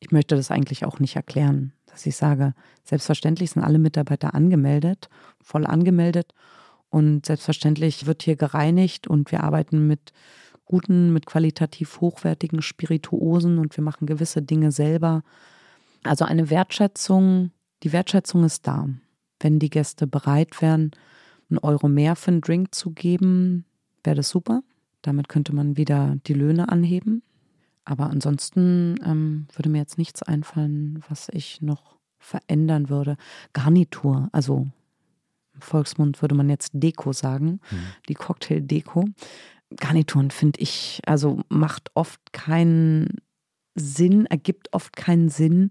[0.00, 5.08] ich möchte das eigentlich auch nicht erklären, dass ich sage, selbstverständlich sind alle Mitarbeiter angemeldet,
[5.40, 6.34] voll angemeldet.
[6.90, 10.12] Und selbstverständlich wird hier gereinigt und wir arbeiten mit
[10.64, 15.22] guten, mit qualitativ hochwertigen Spirituosen und wir machen gewisse Dinge selber.
[16.02, 17.50] Also eine Wertschätzung,
[17.82, 18.88] die Wertschätzung ist da.
[19.40, 20.92] Wenn die Gäste bereit wären,
[21.50, 23.66] einen Euro mehr für einen Drink zu geben,
[24.02, 24.62] wäre das super.
[25.02, 27.22] Damit könnte man wieder die Löhne anheben.
[27.84, 33.16] Aber ansonsten ähm, würde mir jetzt nichts einfallen, was ich noch verändern würde.
[33.52, 34.68] Garnitur, also
[35.54, 37.86] im Volksmund würde man jetzt Deko sagen, mhm.
[38.08, 39.06] die Cocktail-Deko.
[39.76, 43.20] Garnituren finde ich, also macht oft keinen
[43.74, 45.70] Sinn, ergibt oft keinen Sinn,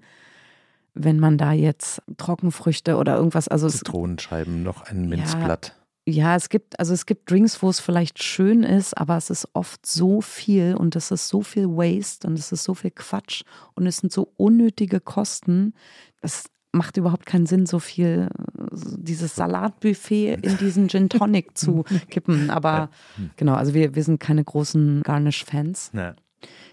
[0.93, 5.67] wenn man da jetzt Trockenfrüchte oder irgendwas, also Zitronenscheiben, noch ein Minzblatt.
[5.67, 5.80] Ja,
[6.12, 9.47] ja, es gibt, also es gibt Drinks, wo es vielleicht schön ist, aber es ist
[9.53, 13.43] oft so viel und es ist so viel Waste und es ist so viel Quatsch
[13.76, 15.74] und es sind so unnötige Kosten.
[16.22, 18.30] Das macht überhaupt keinen Sinn, so viel
[18.72, 22.49] dieses Salatbuffet in diesen Gin Tonic zu kippen.
[22.49, 22.89] Aber
[23.36, 25.91] genau, also wir, wir sind keine großen Garnish-Fans.
[25.93, 26.16] Ja.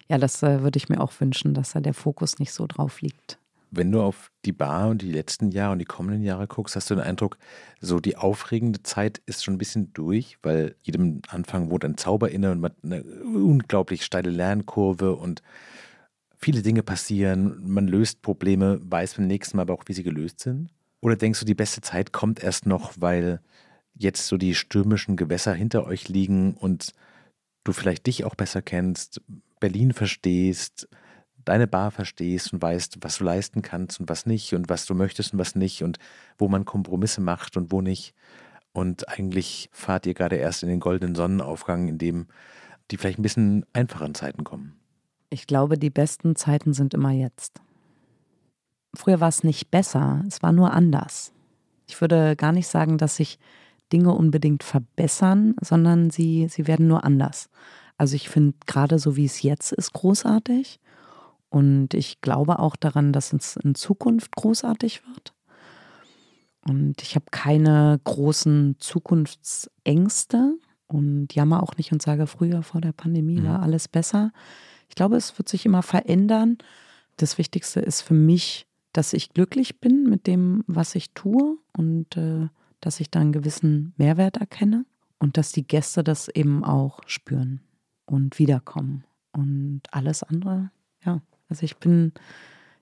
[0.09, 3.01] ja, das äh, würde ich mir auch wünschen, dass da der Fokus nicht so drauf
[3.01, 3.39] liegt.
[3.70, 6.90] Wenn du auf die Bar und die letzten Jahre und die kommenden Jahre guckst, hast
[6.90, 7.38] du den Eindruck,
[7.80, 12.30] so die aufregende Zeit ist schon ein bisschen durch, weil jedem Anfang wohnt ein Zauber
[12.30, 15.42] inne und man hat eine unglaublich steile Lernkurve und
[16.36, 20.40] viele Dinge passieren, man löst Probleme, weiß beim nächsten Mal aber auch, wie sie gelöst
[20.40, 20.70] sind?
[21.00, 23.40] Oder denkst du, die beste Zeit kommt erst noch, weil
[23.94, 26.92] jetzt so die stürmischen Gewässer hinter euch liegen und
[27.64, 29.20] du vielleicht dich auch besser kennst,
[29.60, 30.88] Berlin verstehst,
[31.49, 34.94] deine Bar verstehst und weißt, was du leisten kannst und was nicht und was du
[34.94, 35.99] möchtest und was nicht und
[36.36, 38.14] wo man Kompromisse macht und wo nicht.
[38.72, 42.26] Und eigentlich fahrt ihr gerade erst in den goldenen Sonnenaufgang, in dem
[42.90, 44.76] die vielleicht ein bisschen einfacheren Zeiten kommen.
[45.30, 47.61] Ich glaube, die besten Zeiten sind immer jetzt.
[48.94, 51.32] Früher war es nicht besser, es war nur anders.
[51.86, 53.38] Ich würde gar nicht sagen, dass sich
[53.92, 57.51] Dinge unbedingt verbessern, sondern sie, sie werden nur anders.
[57.96, 60.80] Also ich finde gerade so, wie es jetzt ist, großartig.
[61.51, 65.34] Und ich glaube auch daran, dass es in Zukunft großartig wird.
[66.66, 72.92] Und ich habe keine großen Zukunftsängste und jammer auch nicht und sage, früher vor der
[72.92, 73.46] Pandemie mhm.
[73.46, 74.32] war alles besser.
[74.88, 76.59] Ich glaube, es wird sich immer verändern.
[77.16, 82.16] Das Wichtigste ist für mich, dass ich glücklich bin mit dem, was ich tue und
[82.16, 82.49] äh,
[82.80, 84.84] dass ich da einen gewissen Mehrwert erkenne
[85.18, 87.61] und dass die Gäste das eben auch spüren
[88.07, 89.05] und wiederkommen.
[89.32, 90.70] Und alles andere,
[91.05, 92.12] ja, also ich bin,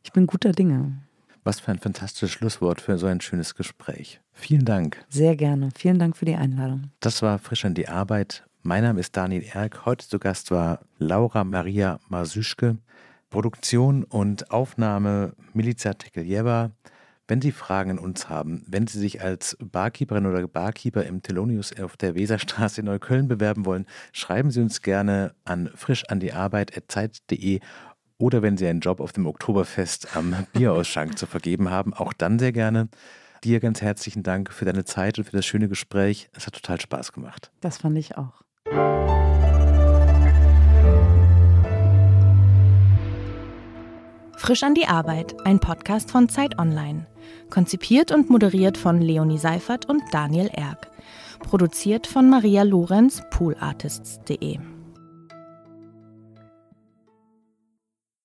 [0.03, 0.99] ich bin guter Dinge.
[1.45, 4.21] Was für ein fantastisches Schlusswort für so ein schönes Gespräch.
[4.33, 5.05] Vielen Dank.
[5.09, 5.71] Sehr gerne.
[5.77, 6.91] Vielen Dank für die Einladung.
[7.01, 9.87] Das war Frisch an die Arbeit mein Name ist Daniel Erk.
[9.87, 12.79] Heute zu Gast war Laura Maria Masüschke.
[13.31, 16.73] Produktion und Aufnahme Milica Tekeljeva.
[17.29, 21.79] Wenn Sie Fragen an uns haben, wenn Sie sich als Barkeeperin oder Barkeeper im Telonius
[21.79, 27.61] auf der Weserstraße in Neukölln bewerben wollen, schreiben Sie uns gerne an frischandiarbeit.zeit.de
[28.19, 32.39] oder wenn Sie einen Job auf dem Oktoberfest am Bierausschank zu vergeben haben, auch dann
[32.39, 32.89] sehr gerne.
[33.45, 36.29] Dir ganz herzlichen Dank für deine Zeit und für das schöne Gespräch.
[36.33, 37.51] Es hat total Spaß gemacht.
[37.61, 38.43] Das fand ich auch.
[44.37, 47.07] Frisch an die Arbeit, ein Podcast von Zeit Online.
[47.51, 50.91] Konzipiert und moderiert von Leonie Seifert und Daniel Erck.
[51.41, 54.76] Produziert von Maria Lorenz, poolartists.de.